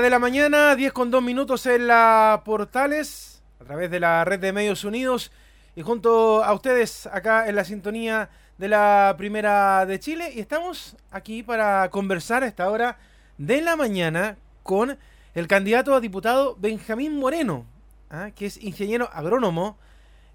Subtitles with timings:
[0.00, 4.40] de la mañana, 10 con 2 minutos en la Portales, a través de la red
[4.40, 5.30] de Medios Unidos
[5.76, 10.32] y junto a ustedes acá en la sintonía de la Primera de Chile.
[10.34, 12.98] Y estamos aquí para conversar a esta hora
[13.36, 14.96] de la mañana con
[15.34, 17.66] el candidato a diputado Benjamín Moreno,
[18.08, 18.30] ¿ah?
[18.34, 19.76] que es ingeniero agrónomo,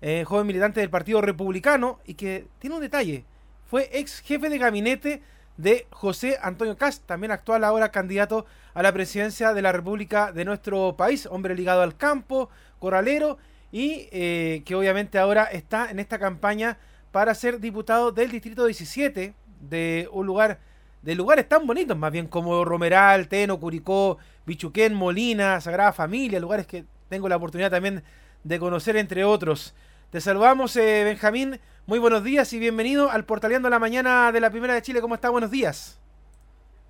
[0.02, 3.26] eh, joven militante del Partido Republicano y que tiene un detalle,
[3.66, 5.24] fue ex jefe de gabinete
[5.58, 10.46] de José Antonio Cast, también actual ahora candidato a la presidencia de la República de
[10.46, 13.38] nuestro país, hombre ligado al campo, corralero
[13.72, 16.78] y eh, que obviamente ahora está en esta campaña
[17.12, 20.60] para ser diputado del Distrito 17 de un lugar,
[21.02, 26.68] de lugares tan bonitos más bien como Romeral, Teno, Curicó, Bichuquén, Molina, Sagrada Familia, lugares
[26.68, 28.04] que tengo la oportunidad también
[28.44, 29.74] de conocer entre otros.
[30.10, 31.60] Te saludamos, eh, Benjamín.
[31.88, 35.02] Muy buenos días y bienvenido al Portaleando la Mañana de la Primera de Chile.
[35.02, 35.30] ¿Cómo está?
[35.30, 36.02] Buenos días.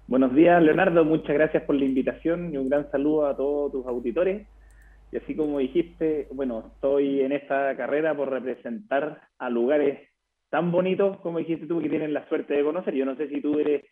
[0.08, 1.04] Buenos días, Leonardo.
[1.04, 4.48] Muchas gracias por la invitación y un gran saludo a todos tus auditores.
[5.12, 10.00] Y así como dijiste, bueno, estoy en esta carrera por representar a lugares
[10.50, 12.94] tan bonitos como dijiste tú que tienen la suerte de conocer.
[12.94, 13.84] Yo no sé si tú eres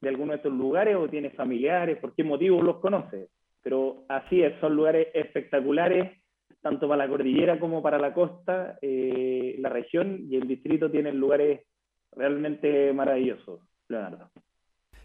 [0.00, 3.30] de alguno de estos lugares o tienes familiares, por qué motivo los conoces.
[3.62, 6.19] Pero así es, son lugares espectaculares
[6.62, 11.18] tanto para la cordillera como para la costa, eh, la región y el distrito tienen
[11.18, 11.62] lugares
[12.12, 14.30] realmente maravillosos, Leonardo.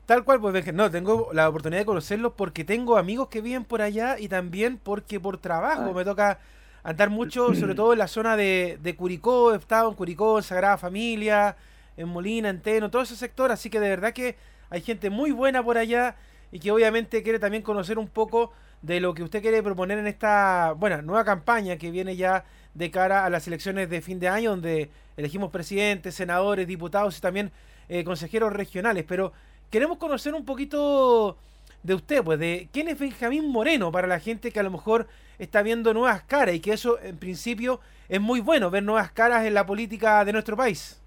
[0.06, 3.82] Tal cual, pues no, tengo la oportunidad de conocerlos porque tengo amigos que viven por
[3.82, 5.94] allá y también porque por trabajo ah.
[5.94, 6.40] me toca
[6.84, 10.44] andar mucho, sobre todo en la zona de, de Curicó, he estado en Curicó, en
[10.44, 11.56] Sagrada Familia,
[11.98, 14.36] en Molina, en Teno, todo ese sector, así que de verdad que
[14.70, 16.16] hay gente muy buena por allá
[16.52, 18.52] y que obviamente quiere también conocer un poco
[18.86, 22.92] de lo que usted quiere proponer en esta bueno, nueva campaña que viene ya de
[22.92, 27.52] cara a las elecciones de fin de año, donde elegimos presidentes, senadores, diputados y también
[27.90, 29.04] eh, consejeros regionales.
[29.08, 29.34] Pero
[29.72, 31.36] queremos conocer un poquito
[31.82, 35.08] de usted, pues, de quién es Benjamín Moreno para la gente que a lo mejor
[35.40, 39.46] está viendo nuevas caras y que eso en principio es muy bueno, ver nuevas caras
[39.46, 41.02] en la política de nuestro país.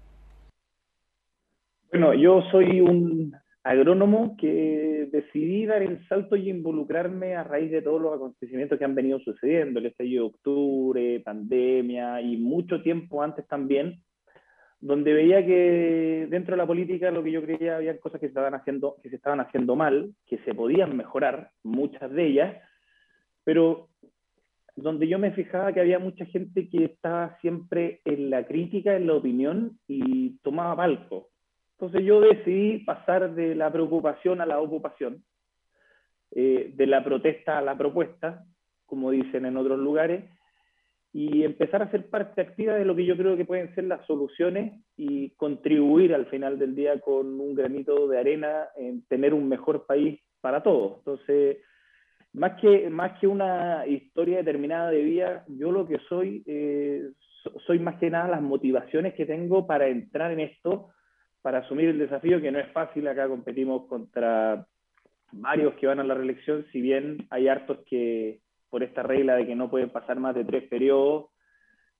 [1.91, 3.33] Bueno, yo soy un
[3.69, 8.85] agrónomo que decidí dar el salto y involucrarme a raíz de todos los acontecimientos que
[8.85, 14.01] han venido sucediendo, el estallido de octubre, pandemia y mucho tiempo antes también,
[14.79, 18.31] donde veía que dentro de la política lo que yo creía había cosas que se
[18.31, 22.57] estaban haciendo, que se estaban haciendo mal, que se podían mejorar, muchas de ellas,
[23.43, 23.89] pero
[24.75, 29.05] donde yo me fijaba que había mucha gente que estaba siempre en la crítica, en
[29.05, 31.29] la opinión y tomaba palco
[31.79, 35.23] entonces yo decidí pasar de la preocupación a la ocupación,
[36.31, 38.43] eh, de la protesta a la propuesta,
[38.85, 40.25] como dicen en otros lugares,
[41.13, 44.05] y empezar a ser parte activa de lo que yo creo que pueden ser las
[44.05, 49.47] soluciones y contribuir al final del día con un granito de arena en tener un
[49.47, 50.97] mejor país para todos.
[50.97, 51.59] Entonces,
[52.33, 57.09] más que, más que una historia determinada de vida, yo lo que soy, eh,
[57.65, 60.89] soy más que nada las motivaciones que tengo para entrar en esto
[61.49, 63.07] para asumir el desafío, que no es fácil.
[63.07, 64.67] Acá competimos contra
[65.31, 69.47] varios que van a la reelección, si bien hay hartos que, por esta regla de
[69.47, 71.31] que no pueden pasar más de tres periodos,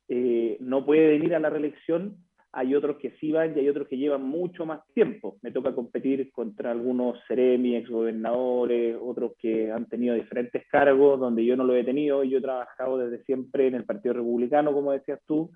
[0.08, 2.18] eh, no pueden ir a la reelección.
[2.52, 5.40] Hay otros que sí van y hay otros que llevan mucho más tiempo.
[5.42, 11.58] Me toca competir contra algunos seremi, exgobernadores, otros que han tenido diferentes cargos donde yo
[11.58, 12.24] no lo he tenido.
[12.24, 15.50] Yo he trabajado desde siempre en el Partido Republicano, como decías tú,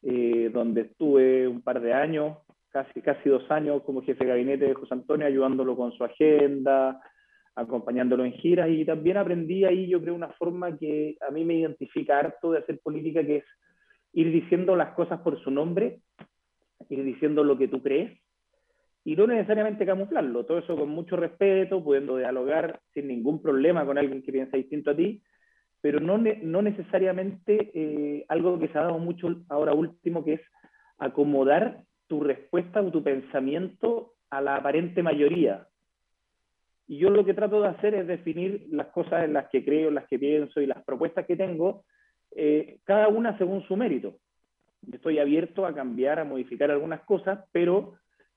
[0.00, 2.38] eh, donde estuve un par de años
[2.84, 7.00] casi, casi dos años como jefe de gabinete de José Antonio, ayudándolo con su agenda,
[7.56, 11.54] acompañándolo en giras y también aprendí ahí, yo creo, una forma que a mí me
[11.54, 13.44] identifica harto de hacer política, que es
[14.12, 16.00] ir diciendo las cosas por su nombre,
[16.88, 18.16] ir diciendo lo que tú crees
[19.04, 23.98] y no necesariamente camuflarlo, todo eso con mucho respeto, pudiendo dialogar sin ningún problema con
[23.98, 25.20] alguien que piensa distinto a ti,
[25.80, 30.40] pero no, no necesariamente eh, algo que se ha dado mucho ahora último, que es
[30.98, 35.68] acomodar tu respuesta o tu pensamiento a la aparente mayoría.
[36.86, 39.88] Y yo lo que trato de hacer es definir las cosas en las que creo,
[39.88, 41.84] en las que pienso y las propuestas que tengo,
[42.34, 44.16] eh, cada una según su mérito.
[44.90, 47.94] Estoy abierto a cambiar, a modificar algunas cosas, pero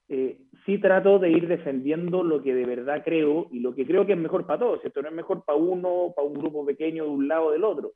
[0.09, 4.05] eh, sí trato de ir defendiendo lo que de verdad creo y lo que creo
[4.05, 4.83] que es mejor para todos.
[4.83, 7.63] Esto no es mejor para uno, para un grupo pequeño de un lado o del
[7.63, 7.93] otro.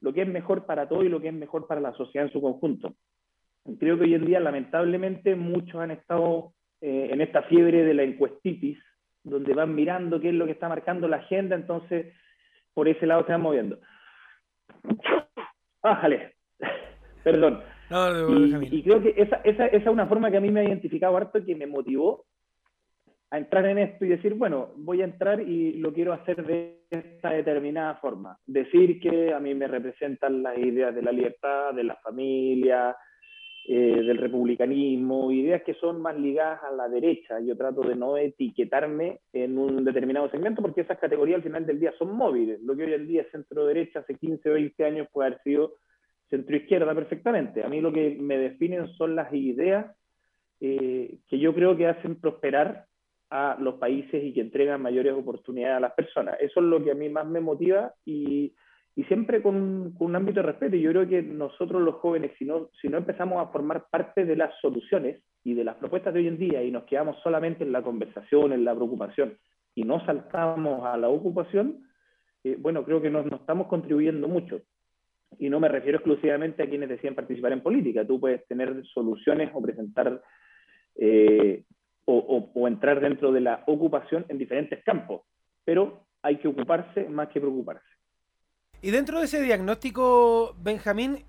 [0.00, 2.32] Lo que es mejor para todos y lo que es mejor para la sociedad en
[2.32, 2.94] su conjunto
[3.78, 8.02] creo que hoy en día, lamentablemente, muchos han estado eh, en esta fiebre de la
[8.02, 8.78] encuestitis,
[9.22, 12.14] donde van mirando qué es lo que está marcando la agenda, entonces
[12.72, 13.78] por ese lado se van moviendo.
[15.82, 16.34] Bájale,
[17.24, 17.62] perdón.
[18.70, 21.16] y, creo que esa, esa, esa, es una forma que a mí me ha identificado
[21.16, 22.24] harto, que me motivó
[23.30, 26.80] a entrar en esto y decir, bueno, voy a entrar y lo quiero hacer de
[26.90, 28.36] esta determinada forma.
[28.44, 32.96] Decir que a mí me representan las ideas de la libertad, de la familia,
[33.72, 37.38] eh, del republicanismo, ideas que son más ligadas a la derecha.
[37.38, 41.78] Yo trato de no etiquetarme en un determinado segmento porque esas categorías al final del
[41.78, 42.60] día son móviles.
[42.62, 45.74] Lo que hoy en día es centro-derecha, hace 15 o 20 años puede haber sido
[46.30, 47.62] centro-izquierda perfectamente.
[47.62, 49.86] A mí lo que me definen son las ideas
[50.60, 52.86] eh, que yo creo que hacen prosperar
[53.30, 56.34] a los países y que entregan mayores oportunidades a las personas.
[56.40, 58.52] Eso es lo que a mí más me motiva y,
[58.96, 60.76] y siempre con, un ámbito de respeto.
[60.76, 64.36] Yo creo que nosotros los jóvenes, si no, si no empezamos a formar parte de
[64.36, 67.72] las soluciones y de las propuestas de hoy en día y nos quedamos solamente en
[67.72, 69.38] la conversación, en la preocupación
[69.74, 71.84] y no saltamos a la ocupación,
[72.44, 74.60] eh, bueno, creo que no, no estamos contribuyendo mucho.
[75.38, 78.04] Y no me refiero exclusivamente a quienes decían participar en política.
[78.04, 80.20] Tú puedes tener soluciones o presentar
[80.96, 81.64] eh,
[82.04, 85.22] o, entrar dentro de la ocupación en diferentes campos,
[85.64, 87.86] pero hay que ocuparse más que preocuparse.
[88.82, 91.22] Y dentro de ese diagnóstico, Benjamín,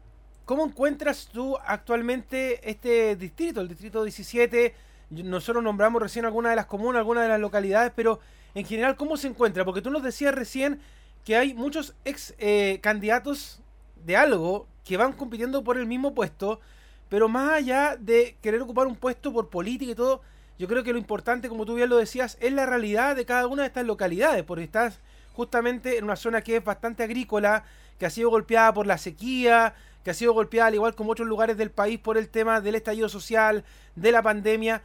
[0.46, 4.74] ¿cómo encuentras tú actualmente este distrito, el distrito 17?
[5.10, 8.22] Nosotros nombramos recién algunas de las comunas, algunas de las localidades, pero
[8.56, 9.66] en general, ¿cómo se encuentra?
[9.66, 10.80] Porque tú nos decías recién
[11.26, 13.60] que hay muchos ex eh, candidatos
[14.06, 16.62] de algo que van compitiendo por el mismo puesto,
[17.10, 20.22] pero más allá de querer ocupar un puesto por política y todo,
[20.58, 23.48] yo creo que lo importante, como tú bien lo decías, es la realidad de cada
[23.48, 25.02] una de estas localidades, porque estás
[25.34, 27.64] justamente en una zona que es bastante agrícola,
[27.98, 29.74] que ha sido golpeada por la sequía,
[30.04, 32.76] que ha sido golpeada al igual como otros lugares del país por el tema del
[32.76, 33.64] estallido social,
[33.96, 34.82] de la pandemia.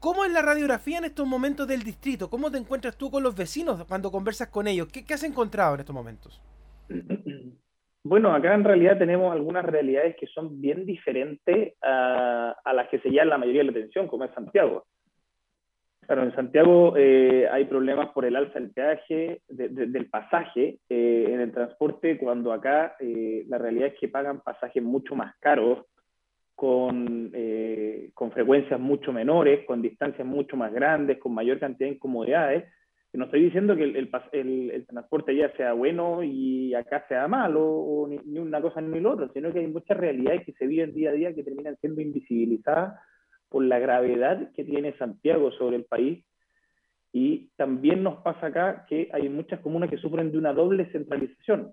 [0.00, 2.28] ¿Cómo es la radiografía en estos momentos del distrito?
[2.28, 4.88] ¿Cómo te encuentras tú con los vecinos cuando conversas con ellos?
[4.88, 6.40] ¿Qué, has encontrado en estos momentos?
[8.08, 13.10] Bueno, acá en realidad tenemos algunas realidades que son bien diferentes a, las que se
[13.10, 14.86] llama la mayoría de la atención, como es Santiago.
[16.06, 21.40] Claro, en Santiago eh, hay problemas por el alza del peaje, del pasaje eh, en
[21.40, 25.84] el transporte, cuando acá eh, la realidad es que pagan pasajes mucho más caros,
[26.54, 27.32] con,
[28.14, 32.64] con frecuencias mucho menores, con distancias mucho más grandes, con mayor cantidad de incomodidades.
[33.12, 38.18] No estoy diciendo que el, transporte ya sea bueno y acá sea malo, o ni,
[38.24, 41.10] ni una cosa ni la otra, sino que hay muchas realidades que se viven día
[41.10, 42.94] a día que terminan siendo invisibilizadas
[43.48, 46.24] por la gravedad que tiene Santiago sobre el país.
[47.12, 51.72] Y también nos pasa acá que hay muchas comunas que sufren de una doble centralización,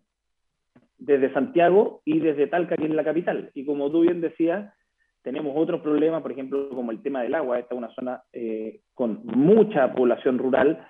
[0.98, 3.52] desde Santiago y desde Talca, que es la capital.
[3.54, 4.74] Y como tú bien decías,
[5.22, 7.60] tenemos otros problemas, por ejemplo, como el tema del agua.
[7.60, 10.88] Esta es una zona eh, con mucha población rural,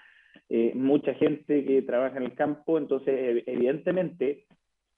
[0.50, 4.46] eh, mucha gente que trabaja en el campo, entonces evidentemente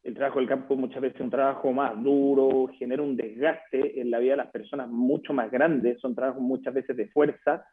[0.06, 4.12] el trabajo del campo muchas veces es un trabajo más duro, genera un desgaste en
[4.12, 7.66] la vida de las personas mucho más grande, son trabajos muchas veces de fuerza,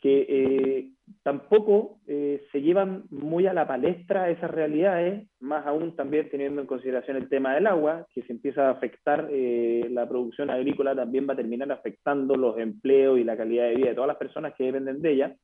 [0.00, 0.88] que eh,
[1.22, 6.66] tampoco eh, se llevan muy a la palestra esas realidades, más aún también teniendo en
[6.66, 11.28] consideración el tema del agua, que si empieza a afectar eh, la producción agrícola también
[11.28, 14.52] va a terminar afectando los empleos y la calidad de vida de todas las personas
[14.54, 15.36] que dependen de ella.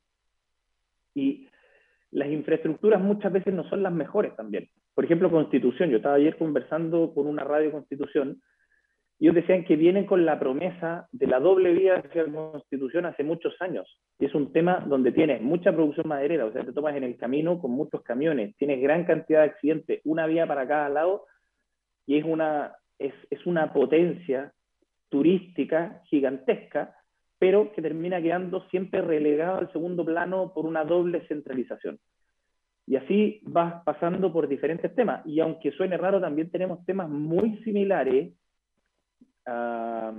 [1.14, 1.46] Y
[2.10, 4.68] las infraestructuras muchas veces no son las mejores también.
[4.98, 5.90] Por ejemplo, Constitución.
[5.90, 8.42] Yo estaba ayer conversando con una radio Constitución
[9.20, 13.06] y ellos decían que vienen con la promesa de la doble vía hacia la Constitución
[13.06, 13.86] hace muchos años.
[14.18, 17.16] Y es un tema donde tienes mucha producción maderera, o sea, te tomas en el
[17.16, 21.26] camino con muchos camiones, tienes gran cantidad de accidentes, una vía para cada lado,
[22.04, 24.52] y es una, es, es una potencia
[25.10, 26.96] turística gigantesca
[27.38, 32.00] pero que termina quedando siempre relegado al segundo plano por una doble centralización.
[32.88, 35.20] Y así vas pasando por diferentes temas.
[35.26, 38.32] Y aunque suene raro, también tenemos temas muy similares
[39.44, 40.14] a,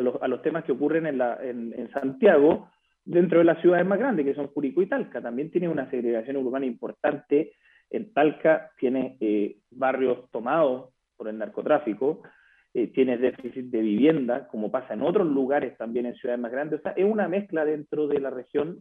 [0.00, 2.68] los, a los, temas que ocurren en, Santiago,
[3.04, 5.22] dentro de las ciudades más grandes, que son Curicó y Talca.
[5.22, 7.52] También tiene una segregación urbana importante.
[7.90, 12.22] En Talca tiene eh, barrios tomados por el narcotráfico,
[12.74, 16.80] eh, tienes déficit de vivienda, como pasa en otros lugares también en ciudades más grandes.
[16.80, 18.80] O sea, es una mezcla dentro de la región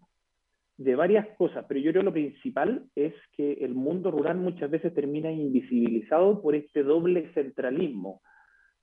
[0.79, 4.71] de varias cosas, pero yo creo que lo principal es que el mundo rural muchas
[4.71, 8.21] veces termina invisibilizado por este doble centralismo,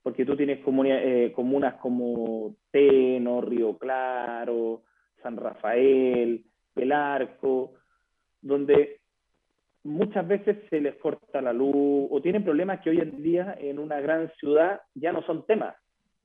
[0.02, 4.82] porque tú tienes eh, comunas como Teno, Río Claro,
[5.22, 7.72] San Rafael, El Arco,
[8.42, 9.00] donde
[9.82, 13.78] muchas veces se les corta la luz o tienen problemas que hoy en día en
[13.78, 15.74] una gran ciudad ya no son temas.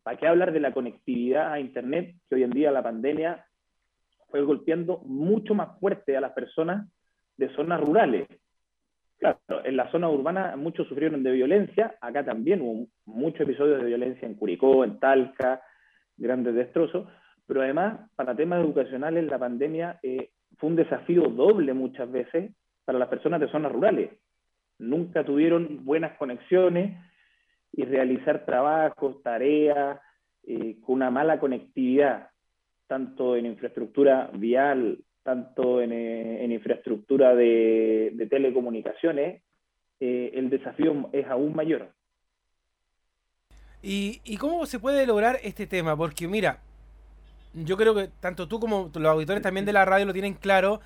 [0.04, 3.46] ¿Para qué hablar de la conectividad a Internet, que hoy en día la pandemia
[4.32, 6.90] fue golpeando mucho más fuerte a las personas
[7.38, 8.28] de zonas rurales?
[9.20, 13.86] Claro, en la zona urbana muchos sufrieron de violencia, acá también hubo muchos episodios de
[13.86, 15.62] violencia en Curicó, en Talca,
[16.18, 17.08] grandes destrozos,
[17.46, 22.52] pero además, para temas educacionales, la pandemia eh, fue un desafío doble muchas veces
[22.86, 24.10] para las personas de zonas rurales.
[24.80, 26.98] Nunca tuvieron buenas conexiones
[27.74, 30.00] y realizar trabajos, tareas,
[30.44, 32.30] eh, con una mala conectividad,
[32.92, 39.42] tanto en infraestructura vial, tanto en, eh, infraestructura de, telecomunicaciones,
[40.02, 41.88] eh, el desafío es aún mayor.
[43.82, 45.96] ¿Y, ¿Y cómo se puede lograr este tema?
[45.96, 46.60] Porque mira,
[47.54, 50.82] yo creo que tanto tú como los auditores también de la radio lo tienen claro,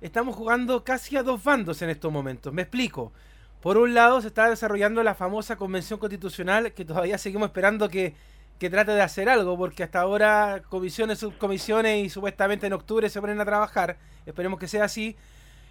[0.00, 2.52] estamos jugando casi a dos bandos en estos momentos.
[2.52, 3.12] Me explico.
[3.60, 8.14] Por un lado se está desarrollando la famosa convención constitucional que todavía seguimos esperando que,
[8.58, 13.20] que trate de hacer algo, porque hasta ahora comisiones, subcomisiones y supuestamente en octubre se
[13.20, 13.98] ponen a trabajar.
[14.26, 15.16] Esperemos que sea así.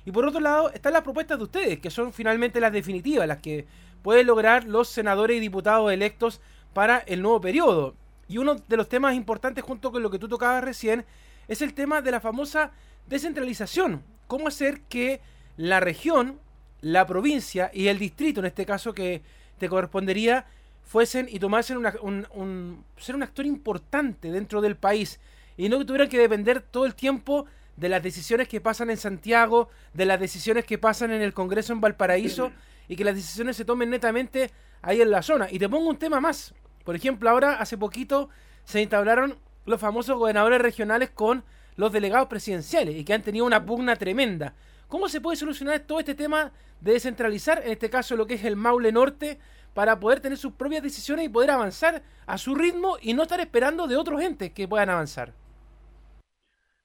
[0.06, 3.40] Y por otro lado están las propuestas de ustedes, que son finalmente las definitivas, las
[3.40, 3.66] que
[4.02, 6.40] pueden lograr los senadores y diputados electos
[6.74, 7.96] para el nuevo periodo.
[8.30, 11.06] Y uno de los temas importantes junto con lo que tú tocabas recién
[11.50, 12.72] es el tema de la famosa
[13.08, 14.04] descentralización.
[14.28, 15.20] ¿Cómo hacer que
[15.58, 16.40] la región,
[16.80, 19.24] la provincia y el distrito, en este caso que
[19.58, 20.46] te correspondería,
[20.88, 25.20] fuesen y tomasen un, ser un actor importante dentro del país
[25.58, 28.98] y no que tuvieran que depender todo el tiempo de las decisiones que pasan en
[28.98, 32.52] Santiago, de las decisiones que pasan en el Congreso en Valparaíso
[32.88, 34.52] y que las decisiones se tomen netamente
[34.82, 35.48] ahí en la zona.
[35.52, 36.54] Y te pongo un tema más.
[36.86, 38.30] Por ejemplo, ahora hace poquito
[38.64, 41.44] se instauraron los famosos gobernadores regionales con
[41.76, 44.56] los delegados presidenciales y que han tenido una pugna tremenda.
[44.88, 48.46] ¿Cómo se puede solucionar todo este tema de descentralizar, en este caso lo que es
[48.46, 49.38] el Maule Norte,
[49.78, 53.40] para poder tener sus propias decisiones y poder avanzar a su ritmo y no estar
[53.40, 55.34] esperando de otros entes que puedan avanzar?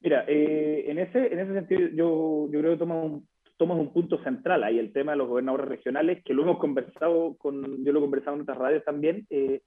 [0.03, 4.23] Mira, eh, en, ese, en ese sentido yo, yo creo que tomas un, un punto
[4.23, 8.01] central ahí, el tema de los gobernadores regionales, que lo hemos conversado con, yo lo
[8.01, 9.63] he conversado en otras radios también, eh,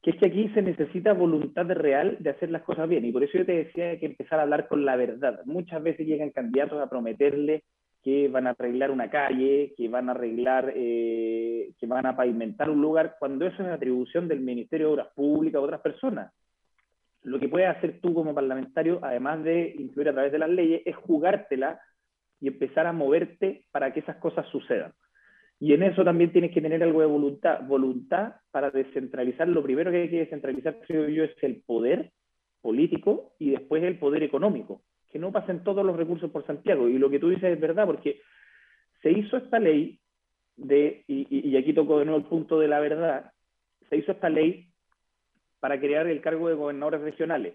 [0.00, 3.04] que es que aquí se necesita voluntad real de hacer las cosas bien.
[3.04, 5.42] Y por eso yo te decía que empezar a hablar con la verdad.
[5.44, 7.64] Muchas veces llegan candidatos a prometerle
[8.06, 12.70] que van a arreglar una calle, que van a arreglar, eh, que van a pavimentar
[12.70, 16.32] un lugar, cuando eso es atribución del Ministerio de Obras Públicas o otras personas.
[17.24, 20.82] Lo que puedes hacer tú como parlamentario, además de influir a través de las leyes,
[20.84, 21.80] es jugártela
[22.40, 24.92] y empezar a moverte para que esas cosas sucedan.
[25.58, 27.66] Y en eso también tienes que tener algo de voluntad.
[27.66, 29.48] Voluntad para descentralizar.
[29.48, 32.12] Lo primero que hay que descentralizar, creo yo, es el poder
[32.60, 34.82] político y después el poder económico.
[35.16, 36.90] Que no pasen todos los recursos por Santiago.
[36.90, 38.20] Y lo que tú dices es verdad, porque
[39.00, 39.98] se hizo esta ley
[40.56, 43.32] de, y, aquí toco de nuevo el punto de la verdad,
[43.88, 44.68] se hizo esta ley
[45.58, 47.54] para crear el cargo de gobernadores regionales,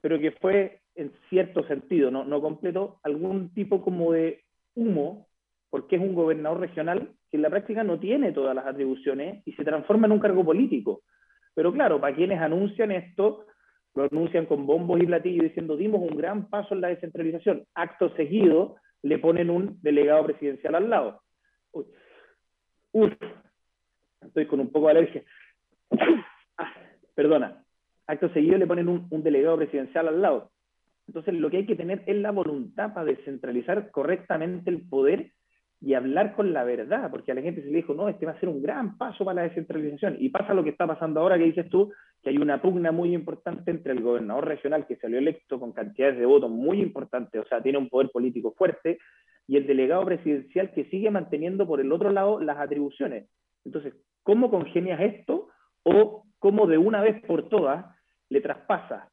[0.00, 4.42] pero que fue en cierto sentido, no, no completo, algún tipo como de
[4.74, 5.28] humo
[5.70, 9.52] porque es un gobernador regional que en la práctica no tiene todas las atribuciones y
[9.52, 11.02] se transforma en un cargo político.
[11.54, 13.46] Pero claro, para quienes anuncian esto,
[13.94, 17.64] lo anuncian con bombos y platillos diciendo dimos un gran paso en la descentralización.
[17.74, 21.22] Acto seguido le ponen un delegado presidencial al lado.
[22.92, 23.12] Uf,
[24.20, 25.22] estoy con un poco de alergia.
[26.58, 26.74] Ah,
[27.14, 27.64] perdona.
[28.06, 30.50] Acto seguido le ponen un, un delegado presidencial al lado.
[31.06, 35.32] Entonces lo que hay que tener es la voluntad para descentralizar correctamente el poder
[35.80, 38.32] y hablar con la verdad, porque a la gente se le dijo, no, este va
[38.32, 40.16] a ser un gran paso para la descentralización.
[40.20, 41.90] Y pasa lo que está pasando ahora que dices tú,
[42.22, 46.18] que hay una pugna muy importante entre el gobernador regional que salió electo con cantidades
[46.18, 48.98] de votos muy importantes, o sea, tiene un poder político fuerte,
[49.46, 53.28] y el delegado presidencial que sigue manteniendo por el otro lado las atribuciones.
[53.64, 55.48] Entonces, ¿cómo congenias esto?
[55.82, 57.84] O cómo de una vez por todas
[58.28, 59.10] le traspasas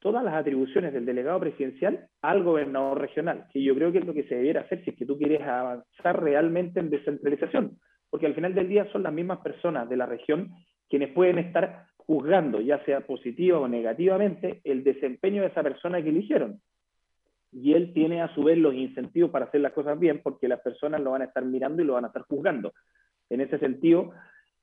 [0.00, 4.14] todas las atribuciones del delegado presidencial al gobernador regional, que yo creo que es lo
[4.14, 7.78] que se debiera hacer si es que tú quieres avanzar realmente en descentralización,
[8.08, 10.50] porque al final del día son las mismas personas de la región
[10.88, 16.10] quienes pueden estar juzgando, ya sea positiva o negativamente, el desempeño de esa persona que
[16.10, 16.60] eligieron.
[17.52, 20.60] Y él tiene a su vez los incentivos para hacer las cosas bien, porque las
[20.60, 22.72] personas lo van a estar mirando y lo van a estar juzgando.
[23.28, 24.12] En ese sentido,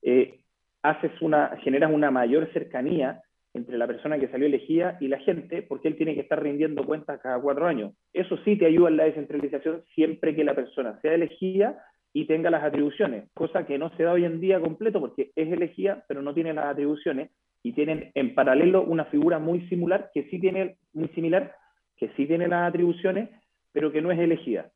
[0.02, 0.40] eh,
[0.84, 3.22] haces una, generas una mayor cercanía
[3.54, 6.86] entre la persona que salió elegida y la gente, porque él tiene que estar rindiendo
[6.86, 7.94] cuentas cada cuatro años.
[8.14, 11.84] Eso sí te ayuda en la descentralización siempre que la persona sea elegida
[12.18, 15.52] y tenga las atribuciones, cosa que no se da hoy en día completo porque es
[15.52, 17.30] elegida, pero no tiene las atribuciones
[17.62, 21.54] y tienen en paralelo una figura muy similar que sí tiene muy similar,
[21.96, 23.30] que sí tiene las atribuciones,
[23.72, 24.72] pero que no es elegida.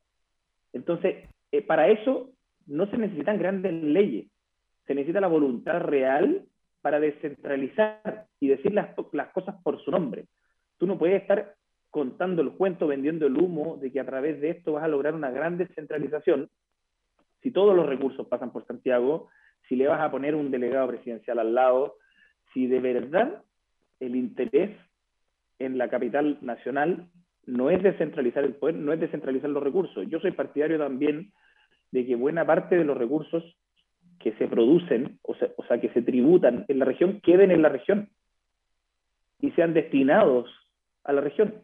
[0.72, 2.30] Entonces, eh, para eso
[2.68, 4.30] no se necesitan grandes leyes,
[4.86, 6.44] se necesita la voluntad real
[6.80, 10.26] para descentralizar y decir las, las cosas por su nombre.
[10.78, 11.56] Tú no puedes estar
[11.90, 15.16] contando el cuento, vendiendo el humo de que a través de esto vas a lograr
[15.16, 16.48] una gran descentralización
[17.42, 19.28] si todos los recursos pasan por Santiago,
[19.68, 21.96] si le vas a poner un delegado presidencial al lado,
[22.52, 23.42] si de verdad
[24.00, 24.76] el interés
[25.58, 27.08] en la capital nacional
[27.46, 30.06] no es descentralizar el poder, no es descentralizar los recursos.
[30.08, 31.32] Yo soy partidario también
[31.90, 33.44] de que buena parte de los recursos
[34.18, 38.08] que se producen, o sea, que se tributan en la región, queden en la región
[39.40, 40.48] y sean destinados
[41.02, 41.54] a la región.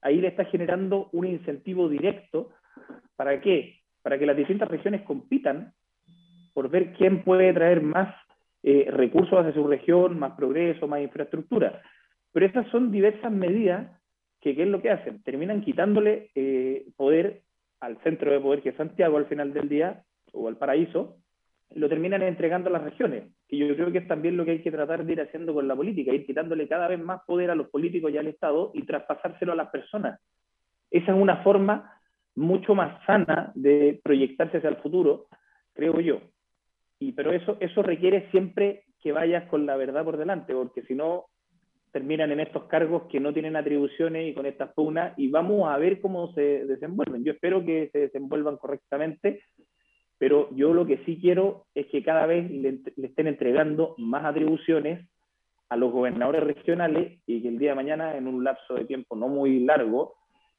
[0.00, 2.50] Ahí le está generando un incentivo directo.
[3.16, 3.79] ¿Para qué?
[4.02, 5.72] Para que las distintas regiones compitan
[6.54, 8.14] por ver quién puede traer más
[8.62, 11.80] eh, recursos hacia su región, más progreso, más infraestructura.
[12.32, 14.00] Pero estas son diversas medidas
[14.40, 15.22] que, ¿qué es lo que hacen?
[15.22, 17.42] Terminan quitándole eh, poder
[17.80, 20.02] al centro de poder que es Santiago al final del día,
[20.32, 21.16] o al paraíso,
[21.74, 23.24] lo terminan entregando a las regiones.
[23.48, 25.68] Y yo creo que es también lo que hay que tratar de ir haciendo con
[25.68, 28.82] la política, ir quitándole cada vez más poder a los políticos y al Estado y
[28.82, 30.20] traspasárselo a las personas.
[30.90, 31.99] Esa es una forma
[32.34, 35.26] mucho más sana de proyectarse hacia el futuro,
[35.74, 36.20] creo yo.
[36.98, 40.94] Y, pero eso, eso requiere siempre que vayas con la verdad por delante, porque si
[40.94, 41.26] no,
[41.92, 45.76] terminan en estos cargos que no tienen atribuciones y con estas pugnas, y vamos a
[45.78, 47.24] ver cómo se desenvuelven.
[47.24, 49.42] Yo espero que se desenvuelvan correctamente,
[50.18, 55.08] pero yo lo que sí quiero es que cada vez le, estén entregando más atribuciones
[55.68, 59.16] a los gobernadores regionales y que el día de mañana, en un lapso de tiempo
[59.16, 60.14] no muy largo,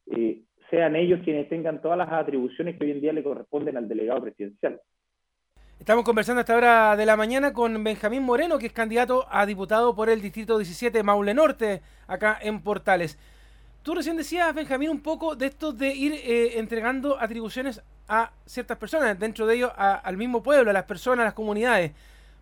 [0.08, 3.88] eh, sean ellos quienes tengan todas las atribuciones que hoy en día le corresponden al
[3.88, 4.82] delegado presidencial.
[5.78, 9.46] Estamos conversando a esta hora de la mañana con Benjamín Moreno, que es candidato a
[9.46, 13.18] diputado por el Distrito 17 Maule Norte, acá en Portales.
[13.84, 18.78] Tú recién decías, Benjamín, un poco de esto de ir eh, entregando atribuciones a ciertas
[18.78, 21.92] personas, dentro de ellos al mismo pueblo, a las personas, a las comunidades.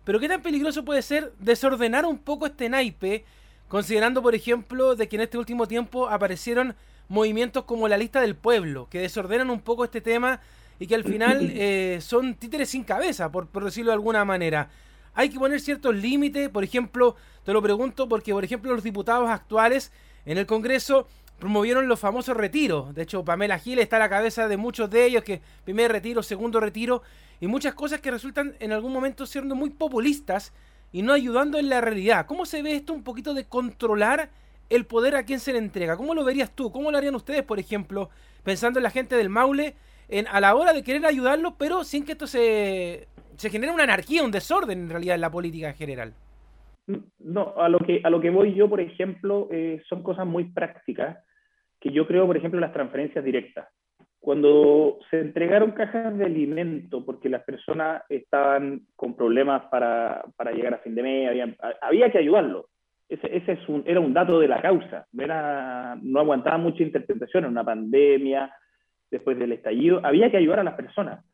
[0.04, 3.24] Pero qué tan peligroso puede ser desordenar un poco este naipe,
[3.68, 6.74] considerando, por ejemplo, de que en este último tiempo aparecieron
[7.10, 10.40] movimientos como la lista del pueblo, que desordenan un poco este tema
[10.78, 14.70] y que al final eh, son títeres sin cabeza, por, decirlo de alguna manera.
[15.12, 19.28] Hay que poner ciertos límites, por ejemplo, te lo pregunto porque, por ejemplo, los diputados
[19.28, 19.92] actuales
[20.24, 21.08] en el Congreso
[21.40, 22.94] promovieron los famosos retiros.
[22.94, 26.22] De hecho, Pamela Gil está a la cabeza de muchos de ellos, que primer retiro,
[26.22, 27.02] segundo retiro,
[27.40, 30.52] y muchas cosas que resultan en algún momento siendo muy populistas
[30.92, 32.26] y no ayudando en la realidad.
[32.26, 34.30] ¿Cómo se ve esto un poquito de controlar
[34.70, 35.96] el poder a quien se le entrega?
[35.96, 36.72] ¿Cómo lo verías tú?
[36.72, 38.08] ¿Cómo lo harían ustedes, por ejemplo,
[38.42, 39.74] pensando en la gente del Maule?
[40.30, 43.06] a la hora de querer ayudarlo, pero sin que esto se,
[43.38, 46.12] genere una anarquía, un desorden en realidad en la política en general.
[47.20, 50.44] No, a lo que, a lo que voy yo, por ejemplo, eh, son cosas muy
[50.44, 51.18] prácticas
[51.80, 53.68] que yo creo, por ejemplo, las transferencias directas.
[54.18, 60.74] Cuando se entregaron cajas de alimento porque las personas estaban con problemas para, para llegar
[60.74, 62.66] a fin de mes, había, había que ayudarlo.
[63.10, 65.06] Ese, ese es un, era un dato de la causa.
[65.18, 68.54] Era, no aguantaba mucha interpretación, en una pandemia,
[69.10, 71.24] después del estallido, había que ayudar a las personas.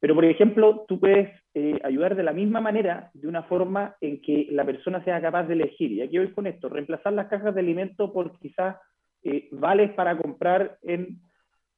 [0.00, 4.20] Pero, por ejemplo, tú puedes eh, ayudar de la misma manera, de una forma en
[4.20, 5.92] que la persona sea capaz de elegir.
[5.92, 8.76] Y aquí voy con esto, reemplazar las cajas de alimento por quizás
[9.22, 11.20] eh, vales para comprar en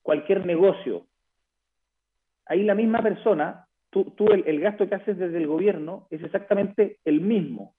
[0.03, 1.07] cualquier negocio.
[2.47, 6.99] Ahí la misma persona, tú, tú el, gasto que haces desde el gobierno es exactamente
[7.05, 7.76] el mismo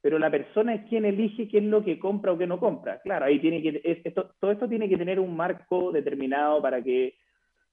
[0.00, 3.00] pero la persona es quien elige qué es lo que compra o qué no compra.
[3.00, 7.16] Claro, ahí tiene que, esto, todo esto tiene que tener un marco determinado para que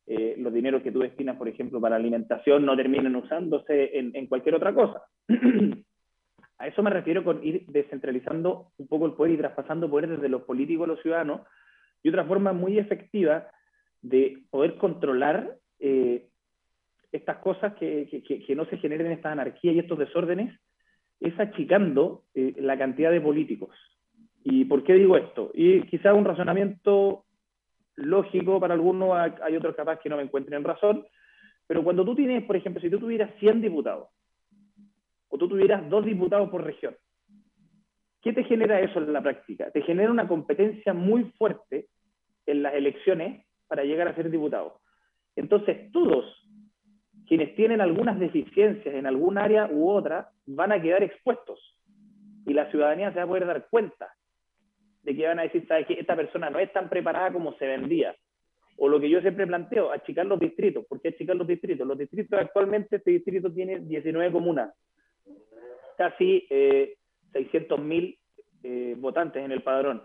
[0.07, 4.27] eh, los dineros que tú destinas, por ejemplo, para alimentación no terminen usándose en, en
[4.27, 5.03] cualquier otra cosa.
[6.57, 10.29] a eso me refiero con ir descentralizando un poco el poder y traspasando poder desde
[10.29, 11.41] los políticos a los ciudadanos.
[12.01, 13.47] Y otra forma muy efectiva
[14.01, 16.27] de poder controlar eh,
[17.11, 20.59] estas cosas que, que, que no se generen estas anarquías y estos desórdenes
[21.19, 23.75] es achicando eh, la cantidad de políticos.
[24.43, 25.51] ¿Y por qué digo esto?
[25.53, 27.25] Y quizás un razonamiento
[27.95, 31.05] lógico para algunos, hay otros capaz que no me encuentren razón,
[31.67, 34.09] pero cuando tú tienes, por ejemplo, si tú tuvieras 100 diputados,
[35.29, 36.95] o tú tuvieras dos diputados por región,
[38.21, 39.71] ¿qué te genera eso en la práctica?
[39.71, 41.87] Te genera una competencia muy fuerte
[42.45, 44.81] en las elecciones para llegar a ser diputado.
[45.35, 46.25] Entonces, todos
[47.27, 51.59] quienes tienen algunas deficiencias en algún área u otra van a quedar expuestos.
[52.45, 54.13] Y la ciudadanía se va a poder dar cuenta
[55.03, 58.15] de que van a decir, ¿sabes Esta persona no es tan preparada como se vendía.
[58.77, 60.85] O lo que yo siempre planteo, achicar los distritos.
[60.85, 61.87] ¿Por qué achicar los distritos?
[61.87, 64.73] Los distritos actualmente, este distrito tiene 19 comunas,
[65.97, 66.95] casi eh,
[67.33, 68.17] 600.000
[68.63, 70.03] eh, votantes en el padrón.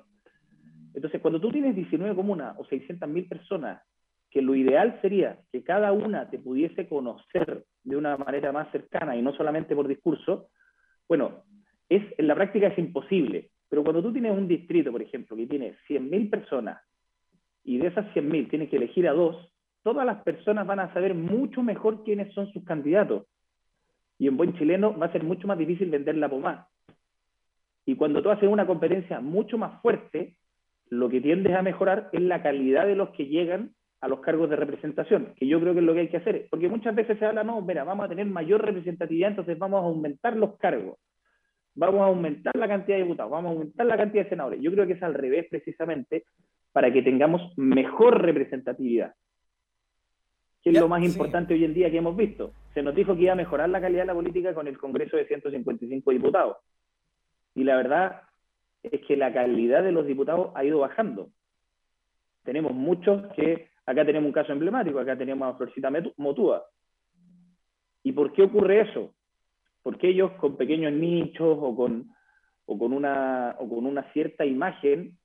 [0.94, 3.82] Entonces, cuando tú tienes 19 comunas o 600.000 personas
[4.30, 9.16] que lo ideal sería que cada una te pudiese conocer de una manera más cercana
[9.16, 10.48] y no solamente por discurso,
[11.08, 11.44] bueno,
[11.88, 13.50] es, en la práctica es imposible.
[13.68, 16.80] Pero cuando tú tienes un distrito, por ejemplo, que tiene 100.000 personas
[17.64, 21.14] y de esas 100.000 tienes que elegir a dos, todas las personas van a saber
[21.14, 23.26] mucho mejor quiénes son sus candidatos.
[24.18, 26.68] Y en buen chileno va a ser mucho más difícil vender la pomada.
[27.86, 30.36] Y cuando tú haces una competencia mucho más fuerte,
[30.88, 34.48] lo que tiendes a mejorar es la calidad de los que llegan a los cargos
[34.48, 37.18] de representación, que yo creo que es lo que hay que hacer, porque muchas veces
[37.18, 40.98] se habla, no, mira, vamos a tener mayor representatividad, entonces vamos a aumentar los cargos,
[41.74, 44.60] vamos a aumentar la cantidad de diputados, vamos a aumentar la cantidad de senadores.
[44.62, 46.24] Yo creo que es al revés precisamente
[46.72, 49.14] para que tengamos mejor representatividad,
[50.62, 52.52] que es lo más importante hoy en día que hemos visto.
[52.72, 55.16] Se nos dijo que iba a mejorar la calidad de la política con el Congreso
[55.16, 56.56] de 155 diputados.
[57.54, 58.22] Y la verdad
[58.82, 61.30] es que la calidad de los diputados ha ido bajando.
[62.44, 66.64] Tenemos muchos que Acá tenemos un caso emblemático, acá tenemos a Florcita Motúa.
[68.04, 69.16] ¿Y por qué ocurre eso?
[69.82, 72.08] Porque ellos con pequeños nichos o con,
[72.66, 75.18] o con, una, o con una cierta imagen,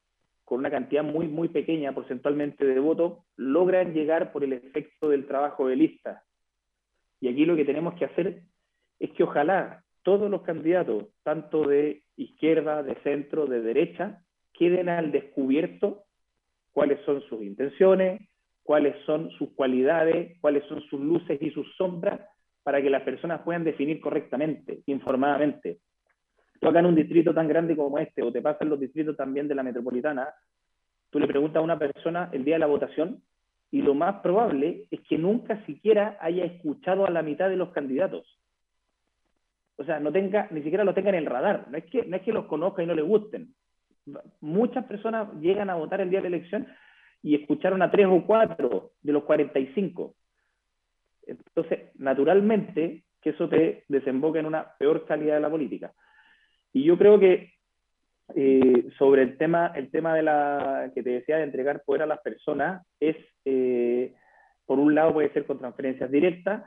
[0.43, 5.27] con una cantidad muy, muy pequeña porcentualmente de votos, logran llegar por el efecto del
[5.27, 6.23] trabajo de lista.
[7.21, 8.41] Y aquí lo que tenemos que hacer
[8.97, 14.23] es que ojalá todos los candidatos, tanto de izquierda, de centro, de derecha,
[14.53, 16.05] queden al descubierto
[16.71, 18.27] cuáles son sus intenciones,
[18.65, 22.19] cuáles son sus cualidades, cuáles son sus luces y sus sombras,
[22.63, 25.81] para que las personas puedan definir correctamente, informadamente.
[26.59, 29.15] Tú acá en un distrito tan grande como este, o te pasa en los distritos
[29.15, 30.33] también de la metropolitana,
[31.11, 33.21] tú le preguntas a una persona el día de la votación
[33.69, 37.69] y lo más probable es que nunca siquiera haya escuchado a la mitad de los
[37.69, 38.39] candidatos.
[39.77, 41.67] O sea, no tenga, ni siquiera lo tenga en el radar.
[41.69, 43.53] No es que, no es que los conozca y no le gusten.
[44.41, 46.67] Muchas personas llegan a votar el día de la elección
[47.25, 50.13] y escucharon a tres o cuatro de los 45.
[51.25, 55.91] Entonces, naturalmente, que eso te desemboca en una peor calidad de la política.
[56.71, 57.53] Y yo creo que
[58.35, 62.05] eh, sobre el tema, el tema de la que te decía de entregar poder a
[62.05, 64.13] las personas es, eh,
[64.67, 66.63] por un lado puede ser con transferencias directas,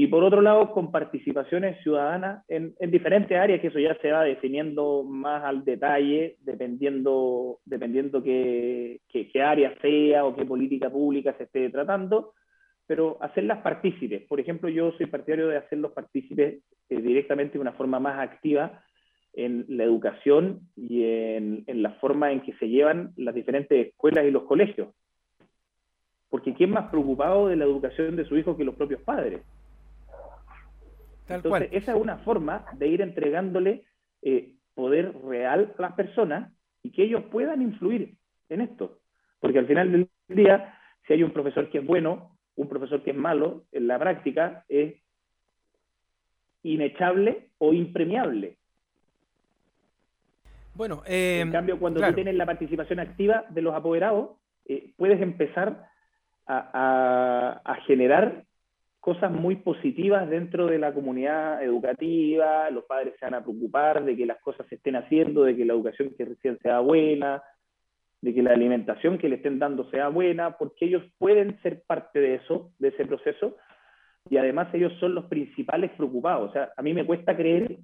[0.00, 4.24] y por otro lado, con participaciones ciudadanas en, diferentes áreas, que eso ya se va
[4.24, 11.44] definiendo más al detalle, dependiendo, dependiendo qué, qué, área sea o qué política pública se
[11.44, 12.32] esté tratando,
[12.86, 14.22] pero hacerlas partícipes.
[14.26, 18.82] Por ejemplo, yo soy partidario de hacerlos partícipes eh, directamente de una forma más activa
[19.34, 24.24] en la educación y en, en la forma en que se llevan las diferentes escuelas
[24.24, 24.94] y los colegios.
[26.30, 29.42] Porque ¿quién más preocupado de la educación de su hijo que los propios padres?
[31.30, 33.84] Entonces, esa es una forma de ir entregándole
[34.22, 38.16] eh, poder real a las personas y que ellos puedan influir
[38.48, 38.98] en esto.
[39.40, 43.10] Porque al final del día, si hay un profesor que es bueno, un profesor que
[43.10, 44.94] es malo, en la práctica es
[46.62, 48.58] inechable o impremiable.
[50.74, 54.30] Bueno, en eh, cambio, cuando tú tienes la participación activa de los apoderados,
[54.66, 55.88] eh, puedes empezar
[56.46, 58.44] a, generar
[59.00, 64.14] cosas muy positivas dentro de la comunidad educativa, los padres se van a preocupar de
[64.14, 67.42] que las cosas se estén haciendo, de que la educación que recién sea buena,
[68.20, 72.20] de que la alimentación que le estén dando sea buena, porque ellos pueden ser parte
[72.20, 73.56] de eso, de ese proceso,
[74.28, 76.50] y además ellos son los principales preocupados.
[76.50, 77.78] O sea, a mí me cuesta creer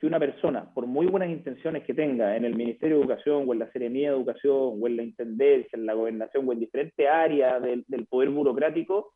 [0.00, 3.52] que una persona, por muy buenas intenciones que tenga en el Ministerio de Educación o
[3.52, 7.06] en la Serenía de Educación o en la Intendencia, en la Gobernación o en diferentes
[7.06, 9.12] áreas del, del poder burocrático,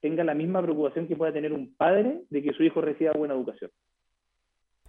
[0.00, 3.34] tenga la misma preocupación que pueda tener un padre de que su hijo reciba buena
[3.34, 3.70] educación.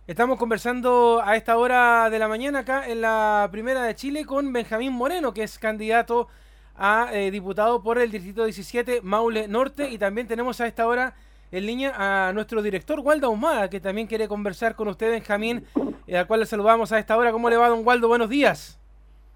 [0.08, 4.52] Estamos conversando a esta hora de la mañana acá en la Primera de Chile con
[4.52, 6.28] Benjamín Moreno, que es candidato
[6.76, 9.90] a eh, diputado por el Distrito 17 Maule Norte.
[9.90, 11.14] Y también tenemos a esta hora
[11.52, 15.66] en línea a nuestro director, Waldo Ahumada, que también quiere conversar con usted, Benjamín,
[16.08, 17.32] eh, al cual le saludamos a esta hora.
[17.32, 18.08] ¿Cómo le va, don Waldo?
[18.08, 18.80] Buenos días.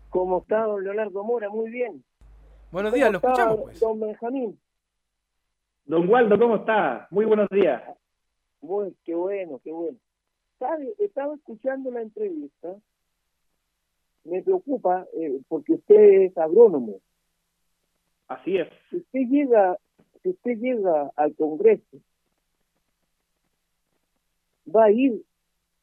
[0.10, 1.50] ¿Cómo está, don Leonardo Mora?
[1.50, 2.04] Muy bien.
[2.72, 3.60] Buenos días, lo escuchamos.
[3.64, 3.80] Pues.
[3.80, 4.60] Don Benjamín.
[5.86, 7.08] Don Waldo, ¿cómo está?
[7.12, 7.84] Muy buenos días.
[8.60, 10.00] Muy, qué bueno, qué bueno.
[10.58, 10.96] ¿Sabe?
[10.98, 12.76] Estaba escuchando la entrevista.
[14.24, 17.02] Me preocupa eh, porque usted es agrónomo.
[18.28, 18.68] Así es.
[18.90, 19.78] Si usted llega,
[20.24, 21.98] si usted llega al Congreso,
[24.76, 25.22] va a ir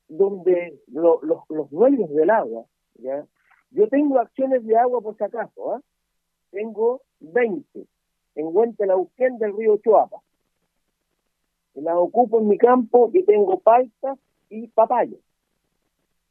[0.09, 2.65] donde los, los dueños del agua,
[2.97, 3.25] ¿ya?
[3.71, 5.81] Yo tengo acciones de agua por si acaso, ¿ah?
[6.51, 7.87] Tengo 20
[8.35, 10.21] en Huente-Lauquén del río Chuapa.
[11.75, 14.19] La ocupo en mi campo y tengo paltas
[14.51, 15.21] y papayas.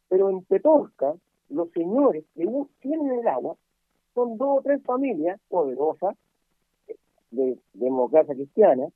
[0.07, 1.15] Pero en Petorca,
[1.49, 2.45] los señores que
[2.79, 3.55] tienen el agua
[4.13, 6.15] son dos o tres familias poderosas
[7.31, 8.87] de democracia cristiana,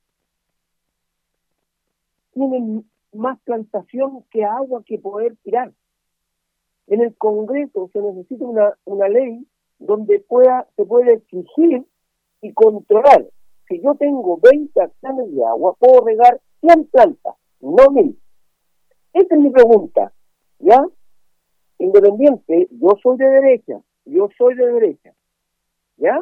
[2.32, 5.72] tienen más plantación que agua que poder tirar.
[6.86, 9.46] En el Congreso se necesita una, una ley
[9.78, 11.84] donde pueda se puede exigir
[12.40, 13.26] y controlar.
[13.68, 18.18] Si yo tengo 20 acciones de agua, puedo regar 100 plantas, no mil.
[19.12, 20.12] Esa es mi pregunta,
[20.58, 20.84] ¿ya?
[21.78, 25.14] independiente, yo soy de derecha, yo soy de derecha,
[25.96, 26.18] ¿ya?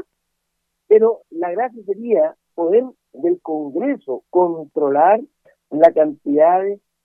[0.89, 5.21] Pero la gracia sería poder del Congreso controlar
[5.71, 6.61] la cantidad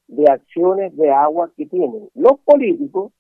[0.08, 3.12] de acciones de agua que tienen los políticos,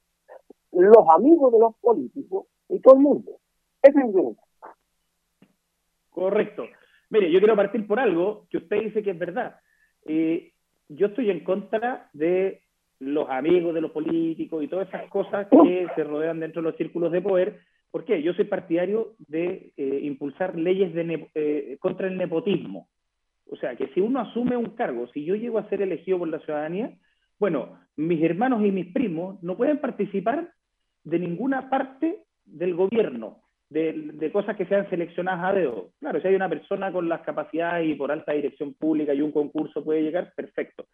[0.71, 3.31] los amigos de los políticos y todo el mundo.
[3.81, 4.41] Esa es mi pregunta.
[6.19, 6.67] Correcto.
[7.09, 9.55] Mire, yo quiero partir por algo que usted dice que es verdad.
[10.05, 10.51] Eh,
[10.89, 12.61] yo estoy en contra de
[12.99, 16.77] los amigos de los políticos y todas esas cosas que se rodean dentro de los
[16.77, 17.61] círculos de poder.
[17.89, 18.21] ¿Por qué?
[18.21, 22.89] Yo soy partidario de eh, impulsar leyes de eh, contra el nepotismo.
[23.49, 26.27] O sea, que si uno asume un cargo, si yo llego a ser elegido por
[26.27, 26.97] la ciudadanía,
[27.39, 30.51] bueno, mis hermanos y mis primos no pueden participar
[31.05, 35.89] de ninguna parte del gobierno, de, cosas que sean seleccionadas a dedo.
[35.99, 39.31] Claro, si hay una persona con las capacidades y por alta dirección pública y un
[39.31, 40.85] concurso puede llegar, perfecto.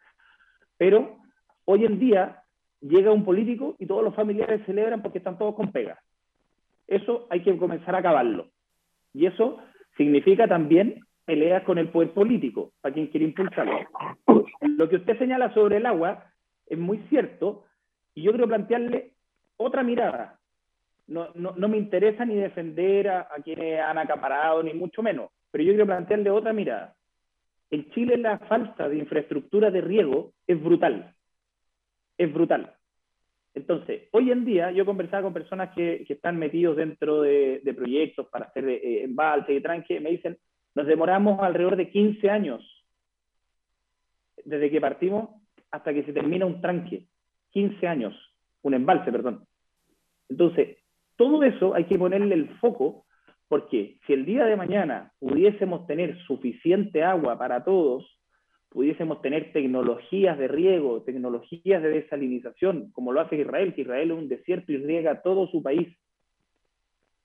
[0.77, 1.17] Pero
[1.65, 2.43] hoy en día
[2.81, 5.99] llega un político y todos los familiares celebran porque están todos con pega.
[6.87, 8.49] Eso hay que comenzar a acabarlo.
[9.13, 9.57] Y eso
[9.97, 13.79] significa también peleas con el poder político, para quien quiere impulsarlo.
[14.61, 16.25] Lo que usted señala sobre el agua
[16.67, 17.65] es muy cierto
[18.13, 19.13] y yo quiero plantearle
[19.57, 20.39] otra mirada.
[21.07, 25.71] No, no, me interesa ni defender a, quienes han acaparado, ni mucho menos, pero yo
[25.71, 26.95] quiero plantearle otra mirada.
[27.69, 31.13] En Chile la falta de infraestructura de riego es brutal.
[32.17, 32.73] Es brutal.
[33.53, 38.27] Entonces, hoy en día yo conversaba con personas que, que están metidos dentro de, proyectos
[38.27, 40.37] para hacer eh, embalse y tranque, me dicen,
[40.73, 42.85] nos demoramos alrededor de 15 años
[44.43, 45.29] desde que partimos
[45.71, 47.05] hasta que se termina un tranque.
[47.51, 48.13] 15 años,
[48.63, 49.45] un embalse, perdón.
[50.27, 50.77] Entonces,
[51.17, 53.05] todo eso hay que ponerle el foco
[53.47, 58.05] porque si el día de mañana pudiésemos tener suficiente agua para todos,
[58.69, 64.17] pudiésemos tener tecnologías de riego, tecnologías de desalinización, como lo hace Israel, que Israel es
[64.17, 65.95] un desierto y riega todo su país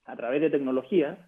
[0.05, 1.27] a través de tecnología,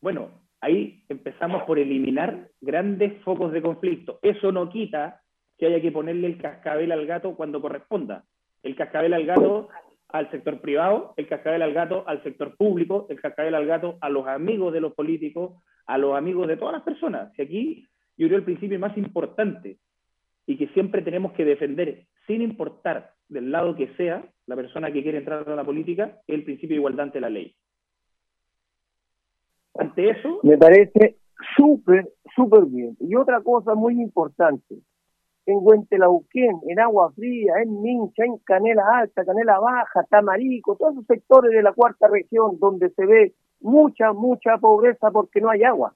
[0.00, 4.18] bueno, ahí empezamos por eliminar grandes focos de conflicto.
[4.22, 5.22] Eso no quita
[5.58, 8.24] que haya que ponerle el cascabel al gato cuando corresponda.
[8.62, 9.68] El cascabel al gato
[10.12, 14.08] al sector privado, el cascabel al gato al sector público, el cascabel al gato a
[14.08, 17.32] los amigos de los políticos, a los amigos de todas las personas.
[17.38, 19.78] Y aquí yo el principio más importante
[20.46, 25.02] y que siempre tenemos que defender, sin importar del lado que sea la persona que
[25.02, 27.54] quiere entrar a la política, es el principio de igualdad ante la ley.
[29.74, 30.40] Ante eso...
[30.42, 31.18] Me parece
[31.56, 32.96] súper, súper bien.
[33.00, 34.76] Y otra cosa muy importante,
[35.46, 41.06] en Huentelauquén, en Agua Fría, en Mincha, en Canela Alta, Canela Baja, Tamarico, todos esos
[41.06, 45.94] sectores de la cuarta región donde se ve mucha, mucha pobreza porque no hay agua.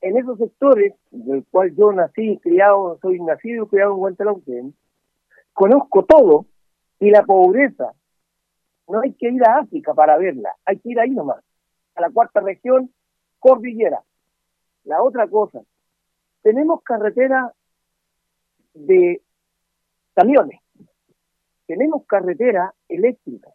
[0.00, 4.74] En esos sectores, del cual yo nací, criado, soy nacido y criado en Huentelauquén,
[5.52, 6.46] conozco todo
[7.00, 7.92] y la pobreza
[8.88, 11.42] no hay que ir a África para verla, hay que ir ahí nomás,
[11.96, 12.90] a la cuarta región,
[13.38, 14.02] cordillera.
[14.84, 15.62] La otra cosa,
[16.42, 17.52] tenemos carreteras
[18.76, 19.22] de
[20.14, 20.60] camiones,
[21.66, 23.50] tenemos carretera eléctrica,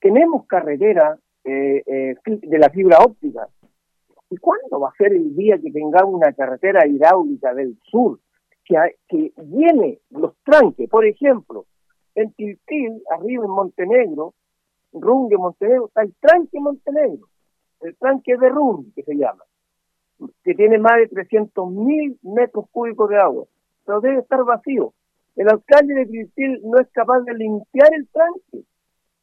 [0.00, 3.48] tenemos carretera eh, eh, de la fibra óptica.
[4.28, 8.18] ¿Y cuándo va a ser el día que tengamos una carretera hidráulica del sur
[8.64, 8.76] que,
[9.08, 10.88] que llene los tranques?
[10.88, 11.66] Por ejemplo,
[12.14, 14.34] en Tiltil, arriba en Montenegro,
[14.92, 17.28] Rungue, Montenegro, está el tranque Montenegro,
[17.82, 19.44] el tranque de Rungue, que se llama,
[20.42, 23.46] que tiene más de 300 mil metros cúbicos de agua
[23.86, 24.92] pero debe estar vacío.
[25.36, 28.66] El alcalde de Cristil no es capaz de limpiar el tranque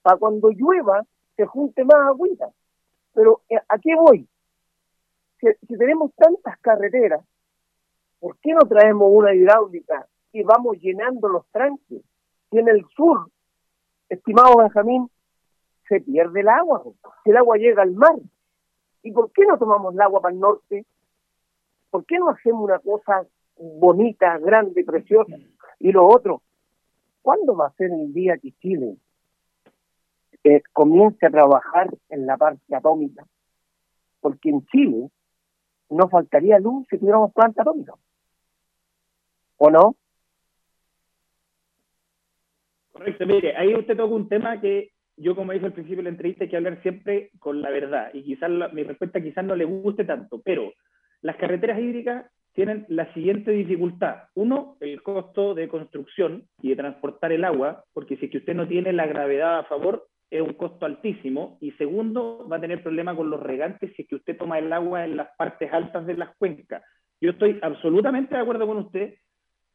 [0.01, 1.03] para cuando llueva
[1.35, 2.49] se junte más agüita.
[3.13, 4.27] Pero eh, ¿a qué voy?
[5.39, 7.21] Si, tenemos tantas carreteras,
[8.19, 12.01] ¿por qué no traemos una hidráulica y vamos llenando los tranques?
[12.49, 13.29] Si en el sur,
[14.07, 15.09] estimado Benjamín,
[15.89, 16.83] se pierde el agua,
[17.23, 18.15] si el agua llega al mar.
[19.01, 20.85] ¿Y por qué no tomamos el agua para el norte?
[21.89, 23.25] ¿Por qué no hacemos una cosa
[23.57, 25.35] bonita, grande, preciosa.
[25.79, 26.41] Y lo otro,
[27.21, 28.97] ¿cuándo va a ser el día que Chile
[30.43, 33.25] eh, comience a trabajar en la parte atómica?
[34.21, 35.09] Porque en Chile
[35.89, 37.93] no faltaría luz si tuviéramos planta atómica.
[39.57, 39.95] ¿O no?
[42.91, 46.09] Correcto, mire, ahí usted toca un tema que yo, como dije al principio de la
[46.09, 48.09] entrevista, hay que hablar siempre con la verdad.
[48.13, 50.71] Y quizás mi respuesta quizás no le guste tanto, pero
[51.21, 54.23] las carreteras hídricas tienen la siguiente dificultad.
[54.35, 58.55] Uno, el costo de construcción y de transportar el agua, porque si es que usted
[58.55, 61.57] no tiene la gravedad a favor, es un costo altísimo.
[61.61, 64.71] Y segundo, va a tener problema con los regantes si es que usted toma el
[64.71, 66.83] agua en las partes altas de las cuencas.
[67.19, 69.15] Yo estoy absolutamente de acuerdo con usted,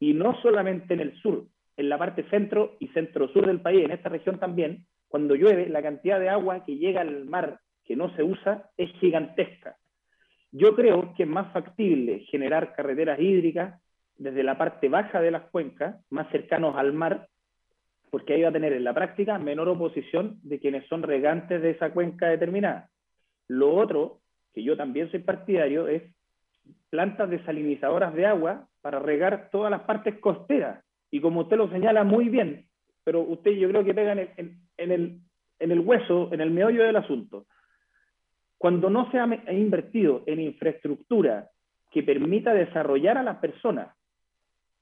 [0.01, 3.91] y no solamente en el sur, en la parte centro y centro-sur del país, en
[3.91, 8.15] esta región también, cuando llueve, la cantidad de agua que llega al mar que no
[8.15, 9.77] se usa es gigantesca.
[10.53, 13.81] Yo creo que es más factible generar carreteras hídricas
[14.17, 17.29] desde la parte baja de las cuencas, más cercanos al mar,
[18.11, 21.71] porque ahí va a tener en la práctica menor oposición de quienes son regantes de
[21.71, 22.89] esa cuenca determinada.
[23.49, 24.21] Lo otro,
[24.55, 26.03] que yo también soy partidario, es
[26.91, 30.85] plantas desalinizadoras de agua para regar todas las partes costeras.
[31.11, 32.67] Y como usted lo señala muy bien,
[33.05, 34.31] pero usted yo creo que pega en el,
[34.77, 37.47] en, el, hueso, en el meollo del asunto.
[38.59, 41.49] Cuando no se ha invertido en infraestructura
[41.91, 43.97] que permita desarrollar a las personas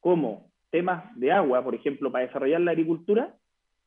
[0.00, 3.34] como temas de agua, por ejemplo, para desarrollar la agricultura,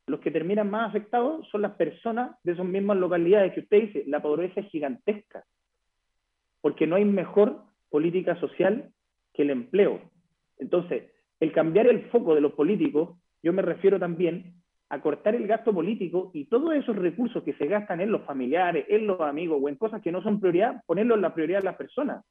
[0.05, 4.03] los que terminan más afectados son las personas de esas mismas localidades que usted dice,
[4.07, 5.43] la pobreza es gigantesca,
[6.61, 8.91] porque no hay mejor política social
[9.33, 10.01] que el empleo.
[10.57, 14.58] Entonces, el cambiar el foco de los políticos, yo me refiero también
[14.89, 18.85] a cortar el gasto político y todos esos recursos que se gastan en los familiares,
[18.89, 21.65] en los amigos o en cosas que no son prioridad, ponerlos en la prioridad de
[21.65, 22.25] las personas.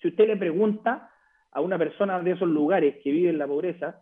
[0.00, 1.10] Si usted le pregunta
[1.50, 4.00] a una persona de esos lugares que vive en la pobreza,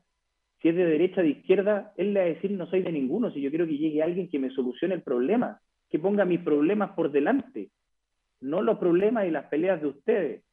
[0.61, 2.93] si es de derecha o de izquierda, él le va a decir no soy de
[2.93, 5.59] ninguno, si yo quiero que llegue alguien que me solucione el problema,
[5.89, 7.71] que ponga mis problemas por delante,
[8.41, 10.45] no los problemas y las peleas de ustedes.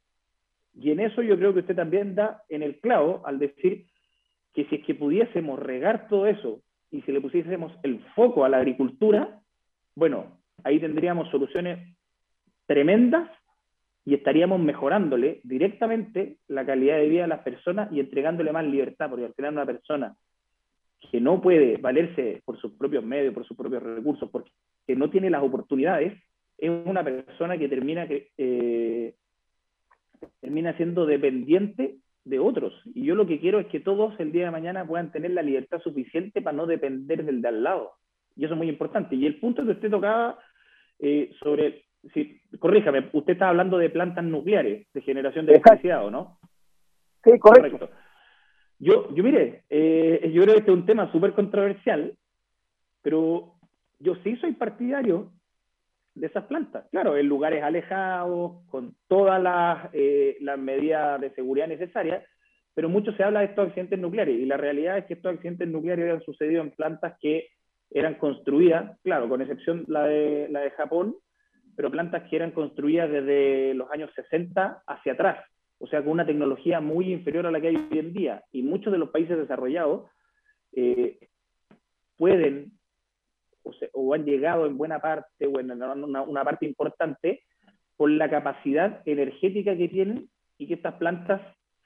[0.74, 3.88] Y en eso yo creo que usted también da en el clavo al decir
[4.58, 8.50] que si es que pudiésemos regar todo eso y si le pusiésemos el foco a
[8.50, 9.40] la agricultura,
[9.94, 11.96] bueno, ahí tendríamos soluciones
[12.66, 13.30] tremendas
[14.04, 19.12] y estaríamos mejorándole directamente la calidad de vida de las personas y entregándole más libertad,
[19.12, 20.16] porque al final una persona
[21.12, 24.50] que no puede valerse por sus propios medios, por sus propios recursos, porque
[24.96, 26.20] no tiene las oportunidades,
[26.58, 29.14] es una persona que termina, eh,
[30.42, 31.98] termina siendo dependiente
[32.30, 32.74] de otros.
[32.94, 35.42] Y yo lo que quiero es que todos el día de mañana puedan tener la
[35.42, 37.92] libertad suficiente para no depender del de al lado.
[38.36, 39.16] Y eso es muy importante.
[39.16, 40.38] Y el punto que usted tocaba
[41.00, 46.12] eh, sobre sí, corríjame, usted está hablando de plantas nucleares de generación de electricidad, ¿o
[46.12, 46.40] no?
[47.24, 47.90] Sí, correcto.
[48.80, 52.14] Yo, yo mire, eh, yo creo que este es un tema súper controversial,
[53.02, 53.56] pero
[54.00, 55.32] yo sí soy partidario
[56.20, 56.86] de esas plantas.
[56.92, 62.24] Claro, en lugares alejados, con todas las, eh, las medidas de seguridad necesarias,
[62.74, 65.68] pero mucho se habla de estos accidentes nucleares y la realidad es que estos accidentes
[65.68, 67.50] nucleares han sucedido en plantas que
[67.92, 71.16] eran construidas, claro, con excepción la de, la de Japón,
[71.76, 75.46] pero plantas que eran construidas desde los años 60 hacia atrás,
[75.80, 78.44] o sea, con una tecnología muy inferior a la que hay hoy en día.
[78.52, 80.10] Y muchos de los países desarrollados
[80.74, 81.18] eh,
[82.18, 82.77] pueden
[83.94, 87.44] o, han llegado en buena parte o en una, parte importante
[87.96, 91.42] por la capacidad energética que tienen y que estas plantas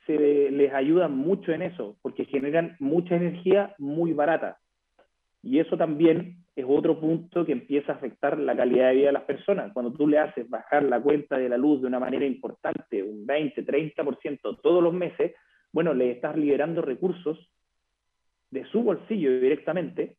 [0.05, 4.57] se les ayudan mucho en eso, porque generan mucha energía muy barata.
[5.43, 9.13] Y eso también es otro punto que empieza a afectar la calidad de vida de
[9.13, 9.71] las personas.
[9.73, 13.25] Cuando tú le haces bajar la cuenta de la luz de una manera importante, un
[13.25, 15.33] 20, 30% todos los meses,
[15.71, 17.49] bueno, le estás liberando recursos
[18.49, 20.17] de su bolsillo directamente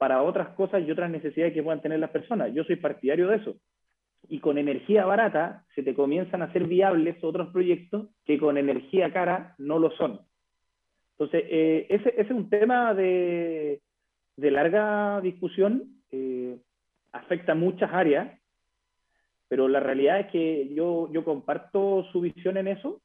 [0.00, 2.54] para otras cosas y otras necesidades que puedan tener las personas.
[2.54, 3.56] Yo soy partidario de eso.
[4.30, 9.12] Y con energía barata se te comienzan a hacer viables otros proyectos que con energía
[9.12, 10.20] cara no lo son.
[11.12, 13.82] Entonces, eh, ese es un tema de,
[14.38, 16.56] larga discusión, eh,
[17.12, 18.40] afecta muchas áreas,
[19.48, 23.02] pero la realidad es que yo, yo comparto su visión en eso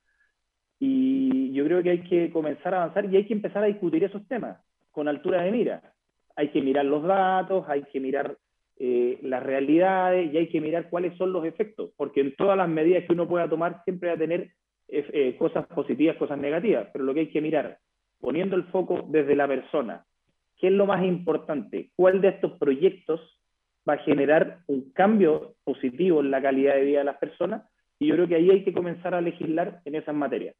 [0.79, 4.01] y yo creo que hay que comenzar a avanzar y hay que empezar a discutir
[4.01, 5.94] esos temas con altura de mira.
[6.35, 8.37] Hay que mirar los datos, hay que mirar
[8.77, 12.67] eh, las realidades y hay que mirar cuáles son los efectos, porque en todas las
[12.67, 14.51] medidas que uno pueda tomar siempre va a tener
[14.87, 17.79] eh, cosas positivas, cosas negativas, pero lo que hay que mirar,
[18.19, 20.05] poniendo el foco desde la persona,
[20.57, 21.91] ¿Qué es lo más importante?
[21.95, 23.19] ¿Cuál de estos proyectos
[23.87, 27.63] va a generar un cambio positivo en la calidad de vida de las personas?
[27.99, 30.55] Y yo creo que ahí hay que comenzar a legislar en esas materias.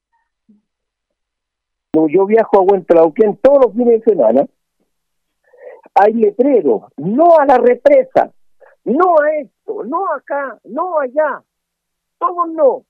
[1.94, 4.46] Yo viajo a Huentelauquén todos los fines de semana.
[5.96, 8.32] Hay letreros, no a la represa,
[8.84, 11.42] no a esto, no acá, no allá,
[12.18, 12.86] todos no.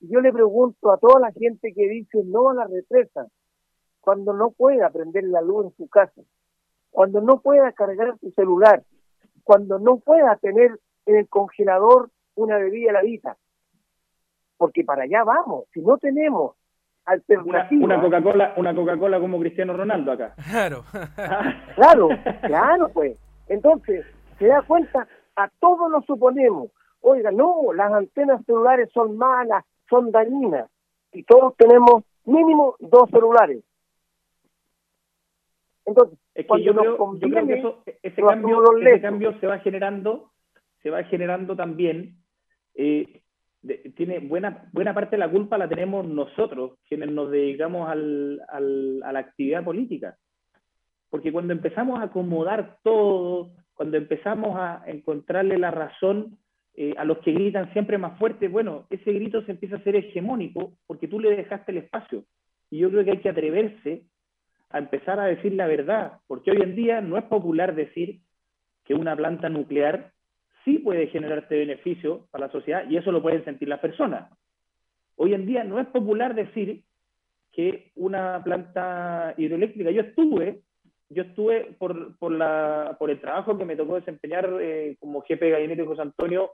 [0.00, 3.26] Yo le pregunto a toda la gente que dice no a la represa,
[4.00, 6.22] cuando no pueda prender la luz en su casa,
[6.90, 8.84] cuando no pueda cargar su celular,
[9.44, 13.36] cuando no pueda tener en el congelador una bebida vida,
[14.56, 16.56] Porque para allá vamos, si no tenemos
[17.04, 17.84] alternativa.
[17.84, 20.34] Una, Coca-Cola, una Coca-Cola como Cristiano Ronaldo acá.
[20.50, 20.84] Claro.
[21.74, 22.08] claro,
[22.42, 23.16] claro, pues.
[23.48, 24.06] Entonces,
[24.38, 30.10] se da cuenta, a todos nos suponemos, oiga, no, las antenas celulares son malas, son
[30.10, 30.68] dañinas,
[31.12, 33.62] y todos tenemos mínimo dos celulares
[35.84, 40.30] Entonces, es que yo creo, que ese, cambio, ese cambio se va generando,
[40.82, 42.16] se va generando también,
[42.74, 43.21] eh,
[43.96, 49.12] tiene buena, buena parte de la culpa la tenemos nosotros, quienes nos dedicamos al, a
[49.12, 50.16] la actividad política.
[51.10, 56.38] Porque cuando empezamos a acomodar todo, cuando empezamos a encontrarle la razón
[56.74, 59.94] eh, a los que gritan siempre más fuerte, bueno, ese grito se empieza a ser
[59.94, 62.24] hegemónico porque tú le dejaste el espacio.
[62.70, 64.04] Y yo creo que hay que atreverse
[64.70, 68.20] a empezar a decir la verdad, porque hoy en día no es popular decir
[68.84, 70.12] que una planta nuclear
[70.64, 74.30] sí puede generarte beneficio para la sociedad y eso lo pueden sentir las personas.
[75.16, 76.84] Hoy en día no es popular decir
[77.52, 80.62] que una planta hidroeléctrica, yo estuve,
[81.10, 85.46] yo estuve por, por, la, por el trabajo que me tocó desempeñar eh, como jefe
[85.46, 86.52] de gabinete de José Antonio,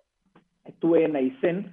[0.64, 1.72] estuve en Aysén,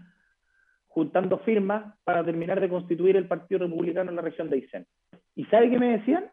[0.88, 4.86] juntando firmas para terminar de constituir el Partido Republicano en la región de Aysén.
[5.36, 6.32] ¿Y sabe qué me decían?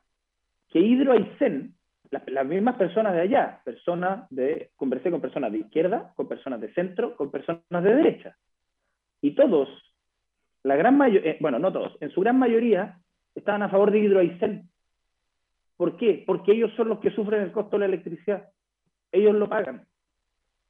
[0.68, 1.74] Que Hidro Aysén
[2.12, 6.72] las, mismas personas de allá, personas de, conversé con personas de izquierda, con personas de
[6.74, 8.36] centro, con personas de derecha.
[9.22, 9.68] Y todos,
[10.62, 12.98] la gran mayoría, eh, bueno, no todos, en su gran mayoría
[13.34, 14.68] estaban a favor de Hidroaicén.
[15.78, 16.22] ¿Por qué?
[16.26, 18.50] Porque ellos son los que sufren el costo de la electricidad.
[19.10, 19.86] Ellos lo pagan.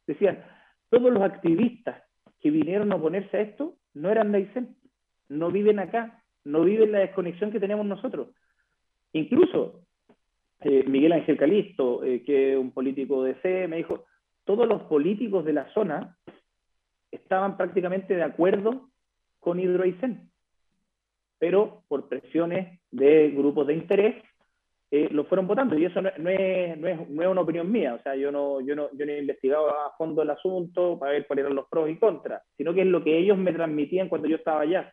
[0.06, 0.44] Decían,
[0.90, 2.02] todos los activistas
[2.40, 4.76] que vinieron a oponerse a esto no eran de Aysén,
[5.28, 8.28] no viven acá, no viven la desconexión que tenemos nosotros.
[9.12, 9.82] Incluso
[10.64, 14.04] eh, Miguel Ángel Calisto, eh, que es un político de C, me dijo,
[14.44, 16.16] todos los políticos de la zona
[17.10, 18.90] estaban prácticamente de acuerdo
[19.38, 20.30] con Hidroaicén,
[21.38, 24.22] pero por presiones de grupos de interés
[24.90, 25.76] eh, lo fueron votando.
[25.78, 28.60] Y eso no, es, no, es, no, es, una opinión mía, o sea, yo no,
[28.60, 31.66] yo, no, yo no he investigado a fondo el asunto para ver cuáles eran los
[31.68, 34.92] pros y contras, sino que es lo que ellos me transmitían cuando yo estaba allá.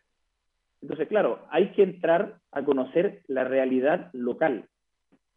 [0.81, 4.68] Entonces, claro, hay que entrar a conocer la realidad local,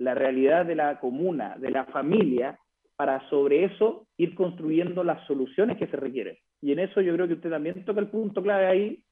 [0.03, 2.59] la realidad de la comuna, de la familia,
[2.97, 6.37] para sobre eso ir construyendo las soluciones que se requieren.
[6.61, 9.03] Y en eso yo creo que usted también toca el punto clave ahí,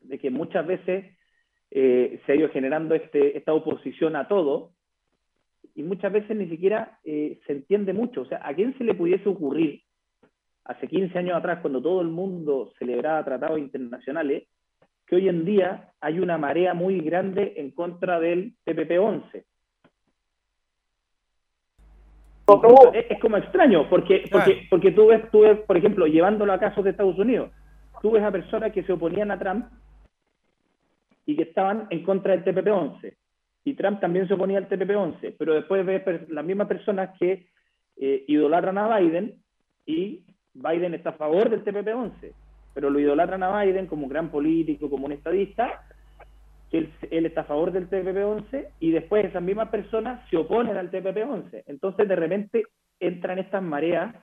[0.00, 1.16] de que muchas veces
[1.70, 4.72] eh, se ha ido generando este, esta oposición a todo,
[5.74, 8.22] y muchas veces ni siquiera eh, se entiende mucho.
[8.22, 9.82] O sea, ¿a quién se le pudiese ocurrir
[10.64, 14.48] hace 15 años atrás, cuando todo el mundo celebraba tratados internacionales,
[15.06, 19.44] que hoy en día hay una marea muy grande en contra del TPP-11?
[22.92, 26.84] Es, como extraño, porque, porque, porque tú, ves, tú ves, por ejemplo, llevándolo a casos
[26.84, 27.50] de Estados Unidos,
[28.02, 29.66] tú ves a personas que se oponían a Trump
[31.26, 33.14] y que estaban en contra del TPP-11.
[33.64, 37.46] Y Trump también se oponía al TPP-11, pero después ves las mismas personas que
[37.96, 39.36] eh, idolatran a Biden
[39.86, 42.32] y Biden está a favor del TPP-11,
[42.74, 45.86] pero lo idolatran a Biden como un gran político, como un estadista,
[46.78, 51.64] él, está a favor del TPP-11 y después esas mismas personas se oponen al TPP-11.
[51.66, 52.64] Entonces, de repente,
[53.00, 54.14] entran estas mareas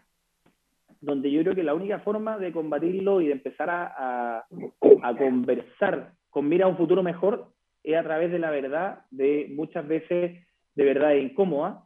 [0.99, 4.45] donde yo creo que la única forma de combatirlo y de empezar a,
[5.17, 7.47] conversar con mira a un futuro mejor
[7.83, 10.45] es a través de la verdad, de muchas veces
[10.75, 11.85] de verdad incómoda,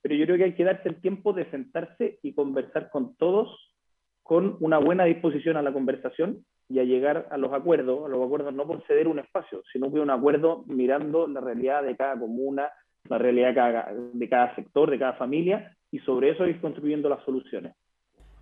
[0.00, 3.74] pero yo creo que hay que darse el tiempo de sentarse y conversar con todos
[4.22, 8.24] con una buena disposición a la conversación y a llegar a los acuerdos, a los
[8.24, 12.18] acuerdos no por ceder un espacio, sino que un acuerdo mirando la realidad de cada
[12.18, 12.70] comuna,
[13.08, 17.08] la realidad de cada, de cada sector, de cada familia, y sobre eso ir construyendo
[17.08, 17.74] las soluciones.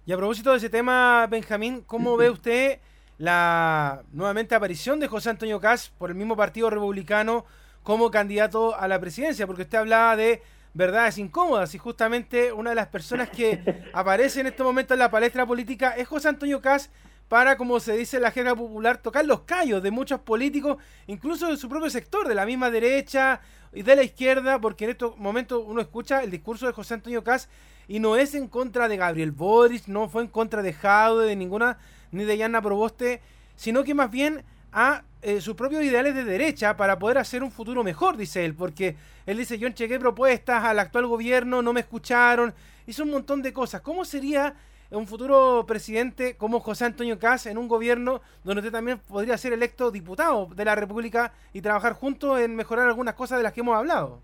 [0.04, 2.80] Y a propósito de ese tema, Benjamín, ¿cómo ve usted
[3.18, 7.44] la nuevamente aparición de José Antonio Caz por el mismo Partido Republicano
[7.82, 9.46] como candidato a la presidencia?
[9.46, 10.42] Porque usted hablaba de
[10.74, 13.60] verdades incómodas y justamente una de las personas que
[13.94, 16.90] aparece en este momento en la palestra política es José Antonio Caz
[17.28, 21.48] para, como se dice en la jerga popular, tocar los callos de muchos políticos, incluso
[21.48, 23.40] de su propio sector, de la misma derecha
[23.72, 27.24] y de la izquierda, porque en estos momentos uno escucha el discurso de José Antonio
[27.24, 27.48] Caz
[27.88, 31.36] y no es en contra de Gabriel Boris, no fue en contra de Jaude, de
[31.36, 31.78] ninguna,
[32.12, 33.20] ni de Yana Proboste,
[33.56, 37.50] sino que más bien a eh, sus propios ideales de derecha para poder hacer un
[37.50, 41.80] futuro mejor, dice él, porque él dice, yo chequé propuestas al actual gobierno, no me
[41.80, 42.54] escucharon,
[42.86, 43.80] hizo un montón de cosas.
[43.80, 44.54] ¿Cómo sería
[44.90, 49.52] un futuro presidente como José Antonio Caz en un gobierno donde usted también podría ser
[49.52, 53.60] electo diputado de la República y trabajar juntos en mejorar algunas cosas de las que
[53.60, 54.20] hemos hablado.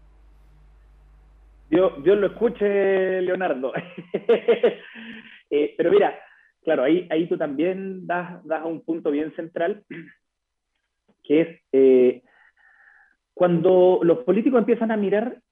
[1.68, 3.72] Dios, Dios lo escuche, Leonardo.
[5.54, 6.18] Eh, pero mira,
[6.64, 9.84] claro, ahí, ahí tú también das, das un punto bien central,
[11.24, 12.22] que es eh,
[13.34, 15.42] cuando los políticos empiezan a mirar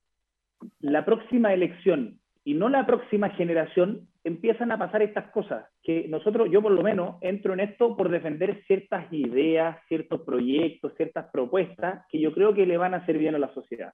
[0.81, 6.49] la próxima elección y no la próxima generación, empiezan a pasar estas cosas, que nosotros,
[6.51, 12.05] yo por lo menos, entro en esto por defender ciertas ideas, ciertos proyectos, ciertas propuestas
[12.11, 13.93] que yo creo que le van a hacer bien a la sociedad.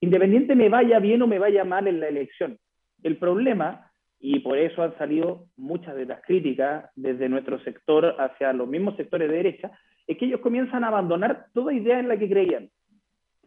[0.00, 2.58] independiente me vaya bien o me vaya mal en la elección.
[3.02, 8.52] El problema, y por eso han salido muchas de las críticas desde nuestro sector hacia
[8.52, 9.70] los mismos sectores de derecha,
[10.06, 12.70] es que ellos comienzan a abandonar toda idea en la que creían.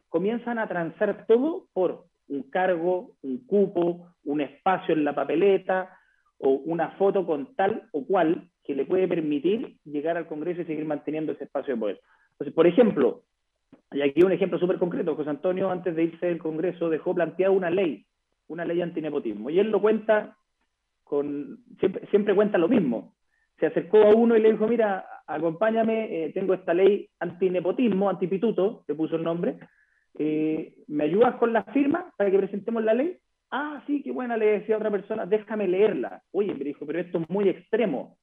[0.10, 5.98] Comienzan a transar todo por un cargo, un cupo, un espacio en la papeleta
[6.38, 10.66] o una foto con tal o cual que le puede permitir llegar al Congreso y
[10.66, 12.02] seguir manteniendo ese espacio de poder.
[12.32, 13.24] Entonces, por ejemplo,
[13.92, 17.52] y aquí un ejemplo súper concreto, José Antonio antes de irse del Congreso dejó planteada
[17.52, 18.06] una ley,
[18.48, 20.38] una ley antinepotismo, y él lo cuenta
[21.04, 21.60] con,
[22.12, 23.16] siempre, cuenta lo mismo.
[23.60, 28.84] Se acercó a uno y le dijo, mira, acompáñame, eh, tengo esta ley antinepotismo, antipituto,
[28.88, 29.58] le puso el nombre,
[30.18, 33.18] eh, ¿me ayudas con la firma para que presentemos la ley?
[33.51, 36.22] Ah, sí, qué buena, le decía a otra persona, déjame leerla.
[36.32, 38.18] Oye, me dijo, pero esto es muy extremo.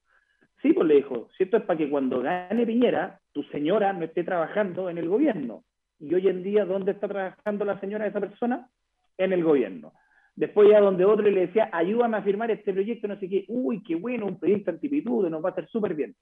[0.62, 4.04] Sí, pues le dijo, si esto es para que cuando gane Piñera, tu señora no
[4.04, 5.64] esté trabajando en el gobierno.
[5.98, 8.68] Y hoy en día, ¿dónde está trabajando la señora de esa persona?
[9.18, 9.92] En el gobierno.
[10.34, 13.82] Después ya donde otro le decía, ayúdame a firmar este proyecto, no sé qué, uy,
[13.82, 16.14] qué bueno, un proyecto antipitudo, nos va a hacer súper bien.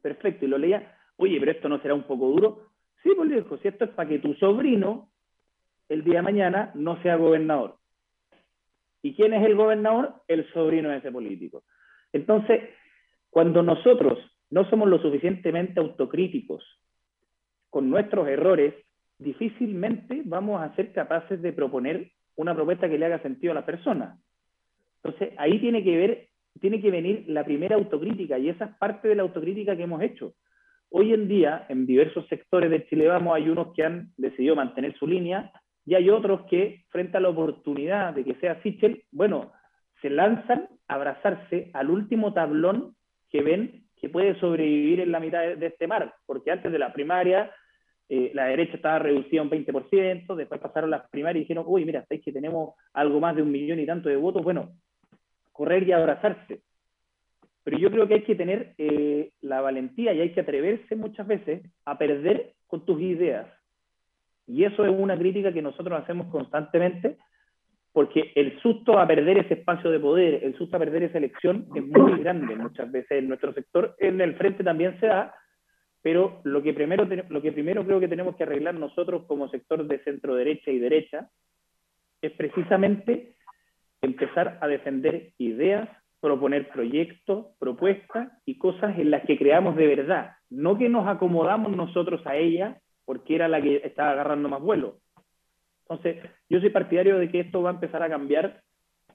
[0.00, 2.69] Perfecto, y lo leía, oye, pero esto no será un poco duro.
[3.02, 5.10] Sí, pues le si esto es para que tu sobrino,
[5.88, 7.76] el día de mañana, no sea gobernador.
[9.02, 10.14] ¿Y quién es el gobernador?
[10.28, 11.64] El sobrino de ese político.
[12.12, 12.60] Entonces,
[13.30, 14.18] cuando nosotros
[14.50, 16.64] no somos lo suficientemente autocríticos
[17.70, 18.74] con nuestros errores,
[19.18, 23.66] difícilmente vamos a ser capaces de proponer una propuesta que le haga sentido a la
[23.66, 24.18] persona.
[25.02, 26.28] Entonces, ahí tiene que ver,
[26.60, 30.02] tiene que venir la primera autocrítica y esa es parte de la autocrítica que hemos
[30.02, 30.34] hecho.
[30.92, 34.96] Hoy en día, en diversos sectores de Chile Vamos, hay unos que han decidido mantener
[34.98, 35.52] su línea
[35.86, 39.52] y hay otros que, frente a la oportunidad de que sea Sichel, bueno,
[40.02, 42.96] se lanzan a abrazarse al último tablón
[43.30, 46.92] que ven que puede sobrevivir en la mitad de, este mar, porque antes de la
[46.92, 47.52] primaria
[48.08, 52.00] eh, la derecha estaba reducida un 20%, después pasaron las primarias y dijeron, uy, mira,
[52.00, 54.72] estáis que tenemos algo más de un millón y tanto de votos, bueno,
[55.52, 56.62] correr y abrazarse.
[57.70, 61.24] Pero yo creo que hay que tener eh, la valentía y hay que atreverse muchas
[61.24, 63.46] veces a perder con tus ideas.
[64.48, 67.16] Y eso es una crítica que nosotros hacemos constantemente
[67.92, 71.68] porque el susto a perder ese espacio de poder, el susto a perder esa elección
[71.76, 73.94] es muy grande muchas veces en nuestro sector.
[74.00, 75.32] En el frente también se da,
[76.02, 79.86] pero lo que primero, lo que primero creo que tenemos que arreglar nosotros como sector
[79.86, 81.30] de centro derecha y derecha
[82.20, 83.36] es precisamente
[84.02, 85.88] empezar a defender ideas,
[86.20, 91.74] proponer proyectos, propuestas y cosas en las que creamos de verdad, no que nos acomodamos
[91.74, 94.98] nosotros a ella porque era la que estaba agarrando más vuelo,
[95.90, 98.62] entonces, yo soy partidario de que esto va a empezar a cambiar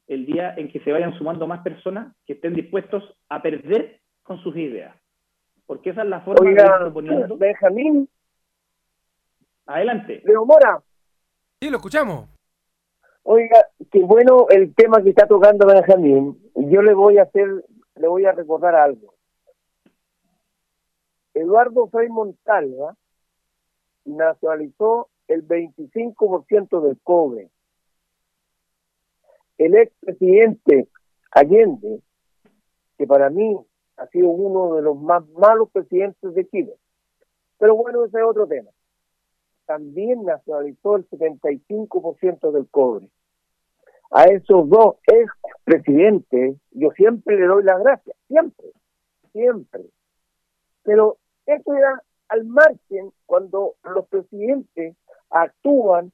[0.07, 4.43] el día en que se vayan sumando más personas que estén dispuestos a perder con
[4.43, 4.93] sus ideas.
[5.65, 7.37] Porque esa es la forma de ir proponiendo.
[7.37, 8.09] Benjamín.
[9.65, 10.21] Adelante.
[10.25, 10.81] Leo Mora.
[11.61, 12.34] Sí, lo escuchamos.
[13.27, 16.39] Oiga, qué bueno el tema que está tocando Benjamín.
[16.53, 17.65] Yo le voy a hacer,
[17.95, 19.15] le voy a recordar algo.
[21.33, 22.95] Eduardo Frei Montalva
[24.05, 27.49] nacionalizó el 25% del cobre.
[29.57, 30.87] El expresidente
[31.31, 32.01] Allende,
[32.99, 33.57] que para mí
[33.97, 36.75] ha sido uno de los más malos presidentes de Chile,
[37.57, 38.69] pero bueno, ese es otro tema.
[39.65, 43.09] También nacionalizó el 75% del cobre.
[44.17, 48.67] A esos dos expresidentes yo siempre le doy las gracias, siempre,
[49.33, 49.81] siempre.
[50.83, 54.95] Pero eso era al margen cuando los presidentes
[55.29, 56.13] actúan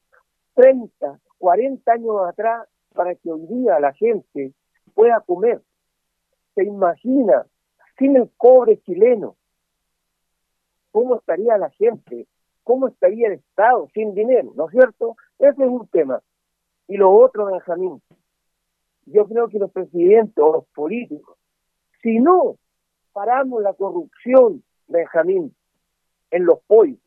[0.56, 4.52] 30, 40 años atrás para que hoy día la gente
[4.96, 5.62] pueda comer.
[6.56, 7.46] ¿Se imagina
[8.00, 9.36] sin el cobre chileno?
[10.90, 12.26] ¿Cómo estaría la gente?
[12.64, 14.54] ¿Cómo estaría el Estado sin dinero?
[14.56, 15.18] ¿No es cierto?
[15.38, 16.20] Ese es un tema.
[16.88, 18.02] Y lo otro, Benjamín,
[19.06, 21.38] yo creo que los presidentes o los políticos,
[22.02, 22.58] si no
[23.14, 25.56] paramos la corrupción, Benjamín,
[26.32, 27.00] en los pollos,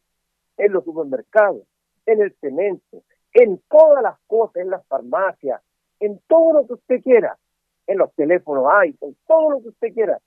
[0.57, 1.63] en los supermercados,
[2.07, 3.03] en el cemento,
[3.33, 5.61] en todas las cosas, en las farmacias,
[6.01, 7.37] en todo lo que usted quiera,
[7.87, 10.19] en los teléfonos hay, en todo lo que usted quiera.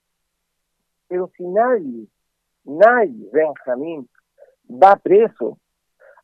[1.07, 2.07] Pero si nadie,
[2.63, 4.09] nadie, Benjamín,
[4.69, 5.57] va preso,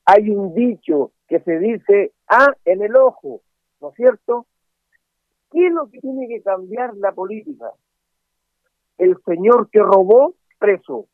[0.06, 3.42] hay un dicho que se dice, ah, en el ojo,
[3.82, 4.46] ¿no es cierto?
[5.52, 7.72] ¿Qué es lo que tiene que cambiar la política?
[8.98, 11.08] El señor que robó, preso.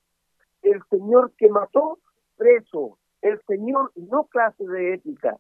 [0.62, 2.00] El señor que mató,
[2.38, 5.38] preso el señor, no clases de ética,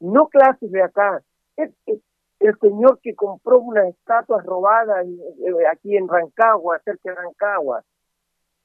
[0.00, 1.22] no clases de acá,
[1.56, 7.82] el señor que compró unas estatuas robadas eh, aquí en Rancagua, cerca de Rancagua,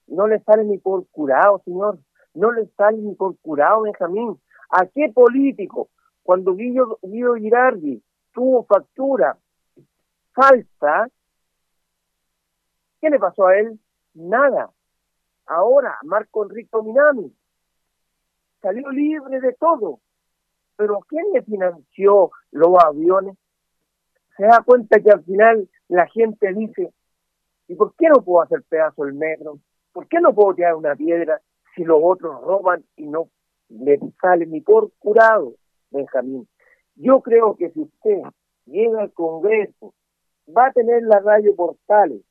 [0.08, 1.99] no le sale ni por curado, señor,
[2.34, 4.39] no le sale ni por curado, Benjamín.
[4.72, 5.89] ¿A qué político
[6.24, 8.01] Cuando Guido, Guido Girardi
[8.34, 9.38] tuvo factura
[10.34, 11.09] falsa,
[13.01, 13.80] ¿qué le pasó a él?
[14.13, 14.69] Nada.
[15.45, 17.36] Ahora, Marco Enrique Minami
[18.61, 19.99] salió libre de todo.
[20.78, 23.38] Pero ¿quién le financió los aviones?
[24.38, 26.93] Se da cuenta que al final la gente dice,
[27.67, 29.59] ¿y por qué no puedo hacer pedazo el metro?
[29.91, 31.41] ¿Por qué no puedo tirar una piedra
[31.76, 33.30] si los otros roban y no
[34.22, 35.53] sale ni por curado,
[35.89, 36.47] Benjamín?
[36.95, 38.22] Yo creo que si usted
[38.65, 39.93] llega al Congreso,
[40.55, 42.22] va a tener la radio portales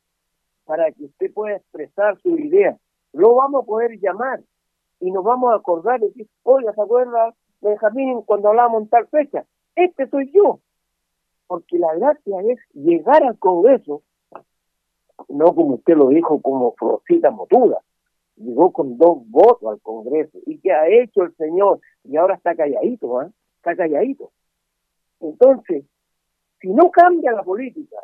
[0.65, 2.77] para que usted pueda expresar su idea.
[3.13, 4.41] Lo vamos a poder llamar
[5.01, 9.09] y nos vamos a acordar y decir, oiga, ¿se acuerda, Benjamín, cuando hablábamos en tal
[9.09, 9.45] fecha?
[9.75, 10.61] Este soy yo.
[11.47, 14.03] Porque la gracia es llegar al Congreso,
[15.29, 17.81] no como usted lo dijo, como Florcita Motuda.
[18.41, 20.39] Llegó con dos votos al Congreso.
[20.47, 21.81] ¿Y qué ha hecho el señor?
[22.05, 23.29] Y ahora está calladito, ¿eh?
[23.57, 24.33] Está calladito.
[25.21, 25.85] Entonces,
[26.61, 27.97] si no cambia la política,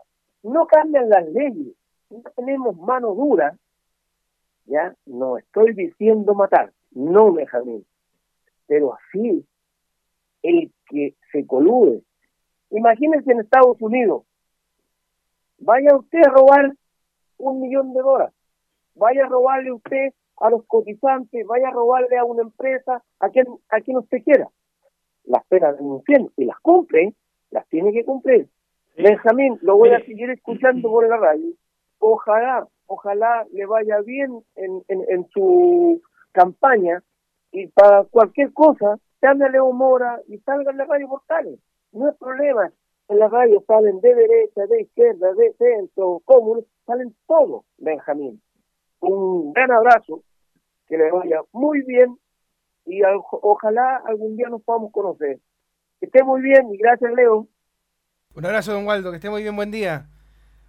[0.42, 1.74] no cambian las leyes,
[2.10, 3.56] no tenemos mano dura,
[4.66, 7.86] ya no estoy diciendo matar, no Benjamín,
[8.66, 9.46] pero así
[10.42, 12.02] el que se colude.
[12.70, 14.24] Imagínense en Estados Unidos,
[15.58, 16.72] vaya usted a robar
[17.38, 18.34] un millón de dólares,
[18.94, 23.46] vaya a robarle usted a los cotizantes, vaya a robarle a una empresa, a quien,
[23.68, 24.48] a quien usted quiera.
[25.24, 27.14] Las penas denuncian y las cumple,
[27.50, 28.48] las tiene que cumplir.
[28.96, 31.52] Benjamín, lo voy a seguir escuchando por la radio.
[31.98, 36.00] Ojalá, ojalá le vaya bien en, en, en su
[36.32, 37.02] campaña
[37.52, 41.58] y para cualquier cosa, llame a Leo Mora y salga en la radio portales.
[41.92, 42.70] No hay problema.
[43.08, 48.40] En la radio salen de derecha, de izquierda, de centro, común, salen todos, Benjamín.
[49.08, 50.22] Un gran abrazo,
[50.86, 52.16] que le vaya muy bien
[52.84, 55.38] y ojalá algún día nos podamos conocer.
[56.00, 57.48] Que esté muy bien y gracias, Leo.
[58.34, 60.08] Un abrazo, don Waldo, que esté muy bien, buen día.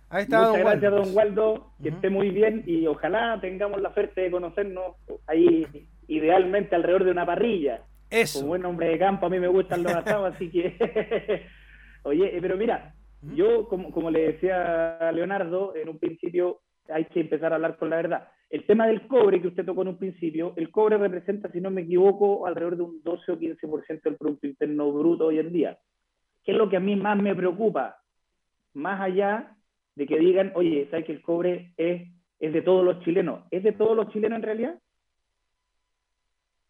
[0.10, 4.22] Ahí está, Muchas gracias, don Waldo, que esté muy bien y ojalá tengamos la suerte
[4.22, 4.96] de conocernos
[5.28, 5.68] ahí,
[6.08, 7.84] idealmente alrededor de una parrilla.
[8.10, 8.40] Eso.
[8.40, 10.78] Como buen hombre de campo, a mí me gustan los asados, así que.
[12.04, 17.06] Oye, eh, pero mira, yo, como, como le decía a Leonardo, en un principio hay
[17.06, 18.28] que empezar a hablar con la verdad.
[18.50, 21.70] El tema del cobre que usted tocó en un principio, el cobre representa, si no
[21.70, 25.78] me equivoco, alrededor de un 12 o 15% del Producto Interno Bruto hoy en día.
[26.44, 27.98] ¿Qué es lo que a mí más me preocupa?
[28.74, 29.56] Más allá
[29.96, 32.08] de que digan, oye, ¿sabes que el cobre es,
[32.40, 33.44] es de todos los chilenos?
[33.52, 34.80] ¿Es de todos los chilenos en realidad?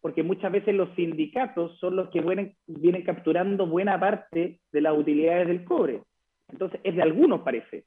[0.00, 4.96] Porque muchas veces los sindicatos son los que vienen, vienen capturando buena parte de las
[4.96, 6.02] utilidades del cobre.
[6.48, 7.84] Entonces, es de algunos, parece.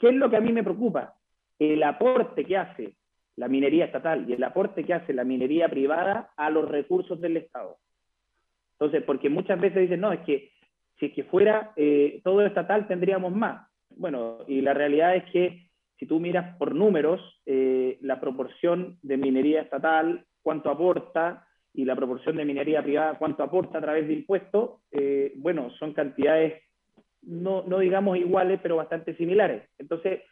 [0.00, 1.14] ¿Qué es lo que a mí me preocupa?
[1.60, 2.94] El aporte que hace
[3.36, 7.36] la minería estatal y el aporte que hace la minería privada a los recursos del
[7.36, 7.76] Estado.
[8.72, 10.50] Entonces, porque muchas veces dicen, no, es que
[10.98, 13.68] si es que fuera eh, todo estatal tendríamos más.
[13.90, 19.16] Bueno, y la realidad es que si tú miras por números, eh, la proporción de
[19.16, 24.14] minería estatal, cuánto aporta, y la proporción de minería privada, cuánto aporta a través de
[24.14, 26.62] impuestos, eh, bueno, son cantidades
[27.22, 29.68] no, no digamos iguales, pero bastante similares.
[29.78, 30.22] Entonces,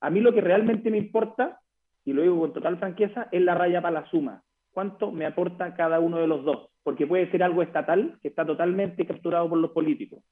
[0.00, 1.60] a mí lo que realmente me importa,
[2.04, 4.42] y lo digo con total franqueza, es la raya para la suma.
[4.70, 6.70] ¿Cuánto me aporta cada uno de los dos?
[6.88, 10.24] porque puede ser algo estatal que está totalmente capturado por los políticos.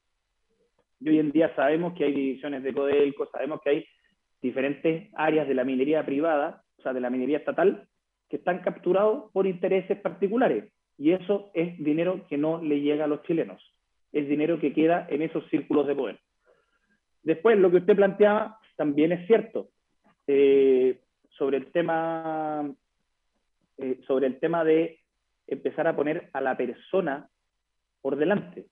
[1.00, 3.86] Y hoy en día sabemos que hay divisiones de Codelco, sabemos que hay
[4.40, 7.86] diferentes áreas de la minería privada, o sea, de la minería estatal,
[8.30, 10.72] que están capturados por intereses particulares.
[10.96, 13.62] Y eso es dinero que no le llega a los chilenos.
[14.10, 16.20] Es dinero que queda en esos círculos de poder.
[17.22, 19.70] Después, lo que usted planteaba también es cierto.
[20.26, 21.00] Eh,
[21.30, 22.74] sobre el tema
[23.78, 25.00] eh, sobre el tema de
[25.46, 27.28] empezar a poner a la persona
[28.00, 28.66] por delante.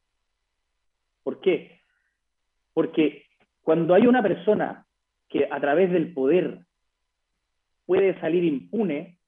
[1.22, 1.80] ¿Por qué?
[2.72, 3.26] Porque
[3.62, 4.86] cuando hay una persona
[5.28, 6.60] que a través del poder
[7.84, 9.18] puede salir impune,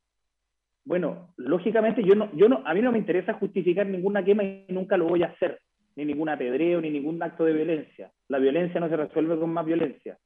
[0.85, 4.67] bueno, lógicamente yo no, yo no, a mí no me interesa justificar ninguna quema y
[4.69, 5.61] nunca lo voy a hacer,
[5.95, 8.11] ni ningún apedreo, ni ningún acto de violencia.
[8.29, 10.17] La violencia no se resuelve con más violencia.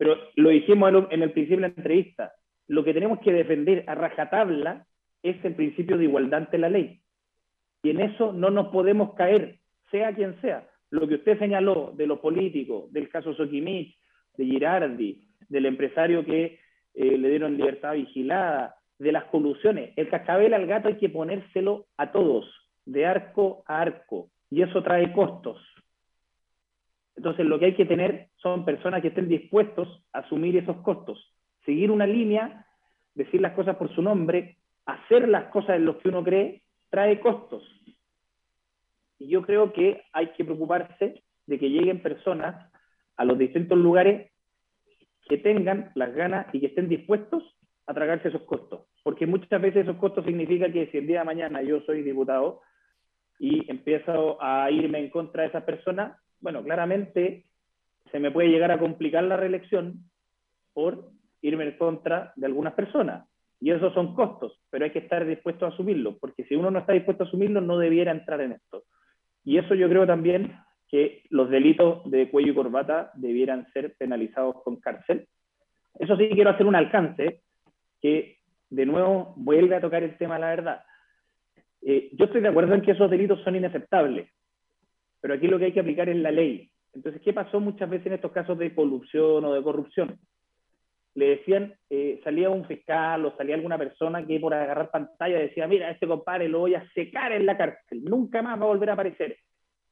[0.00, 2.32] Pero lo dijimos en el principio de la entrevista,
[2.68, 4.86] lo que tenemos que defender a rajatabla
[5.22, 7.02] es el principio de igualdad ante la ley.
[7.82, 9.58] Y en eso no nos podemos caer,
[9.90, 10.66] sea quien sea.
[10.88, 13.94] Lo que usted señaló de los políticos, del caso Soquimich,
[14.38, 16.58] de Girardi, del empresario que
[16.94, 19.92] eh, le dieron libertad vigilada, de las colusiones.
[19.96, 22.46] El cascabel al gato hay que ponérselo a todos,
[22.86, 25.58] de arco a arco, y eso trae costos.
[27.20, 31.36] Entonces lo que hay que tener son personas que estén dispuestos a asumir esos costos,
[31.66, 32.64] seguir una línea,
[33.14, 34.56] decir las cosas por su nombre,
[34.86, 37.62] hacer las cosas en lo que uno cree trae costos.
[39.18, 42.72] Y yo creo que hay que preocuparse de que lleguen personas
[43.18, 44.32] a los distintos lugares
[45.28, 47.44] que tengan las ganas y que estén dispuestos
[47.86, 48.86] a tragarse esos costos.
[49.02, 52.62] Porque muchas veces esos costos significa que si el día de mañana yo soy diputado
[53.38, 57.44] y empiezo a irme en contra de esas personas, bueno, claramente
[58.10, 60.10] se me puede llegar a complicar la reelección
[60.72, 61.10] por
[61.42, 63.26] irme en contra de algunas personas.
[63.60, 66.78] Y esos son costos, pero hay que estar dispuesto a asumirlos, porque si uno no
[66.78, 68.84] está dispuesto a asumirlos, no debiera entrar en esto.
[69.44, 70.54] Y eso yo creo también
[70.88, 75.28] que los delitos de cuello y corbata debieran ser penalizados con cárcel.
[75.98, 77.42] Eso sí, quiero hacer un alcance
[78.00, 78.38] que,
[78.70, 80.84] de nuevo, vuelve a tocar el tema de la verdad.
[81.82, 84.30] Eh, yo estoy de acuerdo en que esos delitos son inaceptables,
[85.20, 86.70] pero aquí lo que hay que aplicar es la ley.
[86.92, 90.18] Entonces, ¿qué pasó muchas veces en estos casos de corrupción o de corrupción?
[91.14, 95.66] le decían, eh, salía un fiscal o salía alguna persona que por agarrar pantalla decía,
[95.66, 98.90] mira, este compadre lo voy a secar en la cárcel, nunca más va a volver
[98.90, 99.36] a aparecer.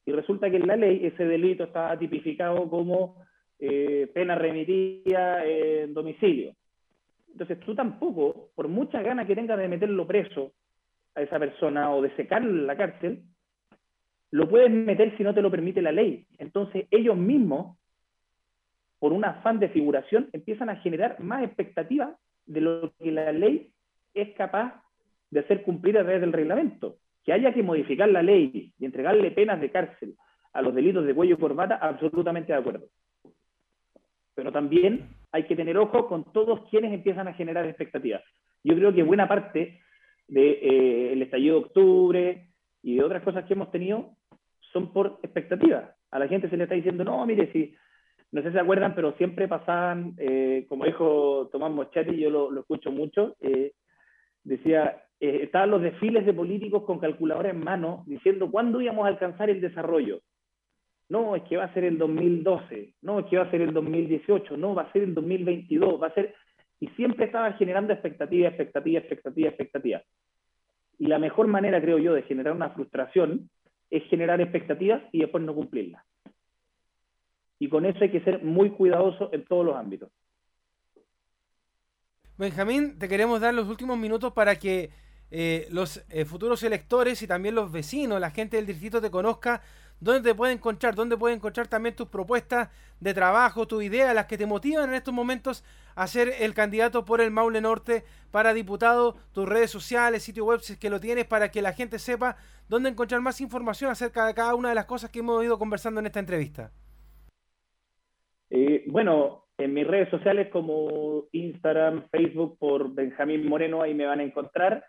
[0.06, 3.16] Y resulta que en la ley ese delito estaba tipificado como
[3.58, 6.54] eh, pena remitida en domicilio.
[7.30, 10.52] Entonces tú tampoco, por muchas ganas que tengas de meterlo preso
[11.14, 13.22] a esa persona o de secarlo en la cárcel,
[14.30, 16.26] lo puedes meter si no te lo permite la ley.
[16.38, 17.78] Entonces ellos mismos
[18.98, 22.16] por un afán de figuración, empiezan a generar más expectativas
[22.46, 23.70] de lo que la ley
[24.14, 24.82] es capaz
[25.30, 26.96] de hacer cumplir a través del reglamento.
[27.24, 30.16] Que haya que modificar la ley y entregarle penas de cárcel
[30.52, 32.86] a los delitos de cuello y corbata, absolutamente de acuerdo.
[34.34, 38.22] Pero también hay que tener ojo con todos quienes empiezan a generar expectativas.
[38.64, 39.80] Yo creo que buena parte
[40.26, 42.48] del eh, estallido de octubre
[42.82, 44.16] y de otras cosas que hemos tenido
[44.72, 45.90] son por expectativas.
[46.10, 47.74] A la gente se le está diciendo, no, mire, si
[48.30, 52.60] no sé si se acuerdan, pero siempre pasaban, eh, como dijo Tomás Moschetti, yo lo,
[52.60, 53.72] escucho mucho, eh,
[54.44, 59.08] decía, eh, estaban los desfiles de políticos con calculadora en mano diciendo cuándo íbamos a
[59.08, 60.20] alcanzar el desarrollo.
[61.08, 63.72] No, es que va a ser el 2012, no, es que va a ser el
[63.72, 66.34] 2018, no, va a ser el 2022, va a ser...
[66.80, 70.02] Y siempre estaba generando expectativa, expectativa, expectativa, expectativa.
[70.98, 73.48] Y la mejor manera, creo yo, de generar una frustración
[73.90, 76.04] es generar expectativas y después no cumplirlas
[77.58, 80.10] y con eso hay que ser muy cuidadoso en todos los ámbitos.
[82.36, 84.90] Benjamín, te queremos dar los últimos minutos para que
[85.30, 89.60] eh, los eh, futuros electores y también los vecinos, la gente del distrito te conozca,
[90.00, 92.70] dónde te puede encontrar, dónde puede encontrar también tus propuestas
[93.00, 97.04] de trabajo, tus ideas, las que te motivan en estos momentos a ser el candidato
[97.04, 101.00] por el Maule Norte para diputado, tus redes sociales, sitio web, si es que lo
[101.00, 102.36] tienes, para que la gente sepa
[102.68, 106.00] dónde encontrar más información acerca de cada una de las cosas que hemos ido conversando
[106.00, 106.70] en esta entrevista.
[108.50, 114.20] Eh, bueno, en mis redes sociales como Instagram, Facebook por Benjamín Moreno, ahí me van
[114.20, 114.84] a encontrar.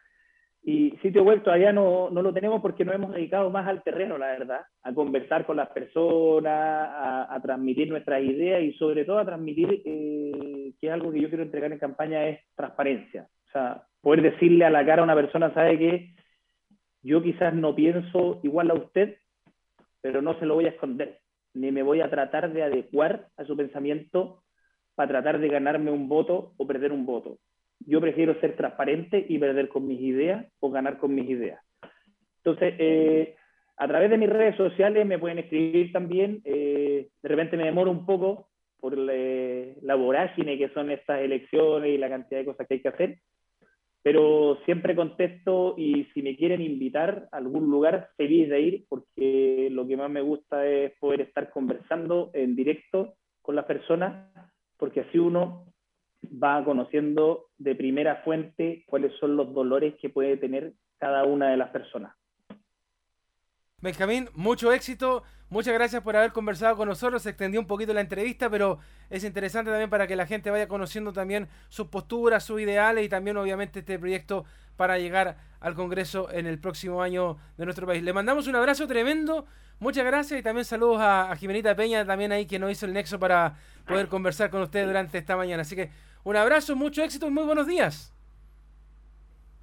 [0.70, 4.20] Y sitio web todavía no, no lo tenemos porque nos hemos dedicado más al terreno,
[4.20, 9.26] la verdad, a conversar con las personas, a, transmitir nuestras ideas y sobre todo a
[9.26, 13.28] transmitir, eh, que es algo que yo quiero entregar en campaña, es transparencia.
[13.47, 16.13] O sea, poder decirle a la cara a una persona, sabe que
[17.01, 19.17] yo quizás no pienso igual a usted,
[20.01, 21.20] pero no se lo voy a esconder
[21.55, 24.43] ni me voy a tratar de adecuar a su pensamiento
[24.95, 27.39] para tratar de ganarme un voto o perder un voto.
[27.80, 31.62] Yo prefiero ser transparente y perder con mis ideas o ganar con mis ideas.
[32.38, 33.36] Entonces, eh,
[33.78, 36.42] a través de mis redes sociales me pueden escribir también.
[36.44, 38.50] Eh, de repente me demoro un poco
[38.80, 42.88] por la vorágine que son estas elecciones y la cantidad de cosas que hay que
[42.88, 43.18] hacer
[44.02, 49.70] pero siempre contesto y si me quieren invitar a algún lugar, feliz de ir, porque
[49.72, 54.32] lo que más me gusta es poder estar conversando en directo con las personas,
[54.78, 55.66] porque así uno
[56.24, 61.57] va conociendo de primera fuente cuáles son los dolores que puede tener cada una de
[61.57, 62.13] las personas.
[63.82, 65.24] Benjamín, mucho éxito.
[65.49, 67.24] Muchas gracias por haber conversado con nosotros.
[67.24, 70.67] Se extendió un poquito la entrevista, pero es interesante también para que la gente vaya
[70.67, 74.45] conociendo también sus posturas, sus ideales y también obviamente este proyecto
[74.76, 78.03] para llegar al Congreso en el próximo año de nuestro país.
[78.03, 79.45] Le mandamos un abrazo tremendo.
[79.80, 82.93] Muchas gracias y también saludos a, a Jimenita Peña también ahí que nos hizo el
[82.93, 83.55] nexo para
[83.88, 85.61] poder conversar con usted durante esta mañana.
[85.61, 85.89] Así que
[86.30, 88.14] un abrazo, mucho éxito y muy buenos días.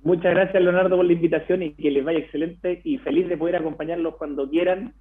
[0.02, 3.56] Muchas gracias, Leonardo, por la invitación y que les vaya excelente y feliz de poder
[3.56, 4.94] acompañarlos cuando quieran.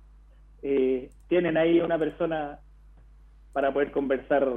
[0.61, 2.59] Eh, tienen ahí una persona
[3.51, 4.47] para poder conversar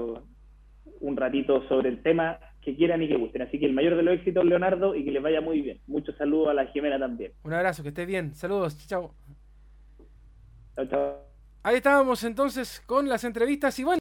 [1.01, 3.43] un ratito sobre el tema que quieran y que gusten.
[3.43, 5.81] Así que el mayor de los éxitos, Leonardo, y que les vaya muy bien.
[5.87, 7.33] Muchos saludos a la Jimena también.
[7.43, 8.35] Un abrazo, que esté bien.
[8.35, 9.15] Saludos, chao.
[10.77, 11.29] Chao, chao.
[11.63, 13.97] Ahí estábamos entonces con las entrevistas y bueno.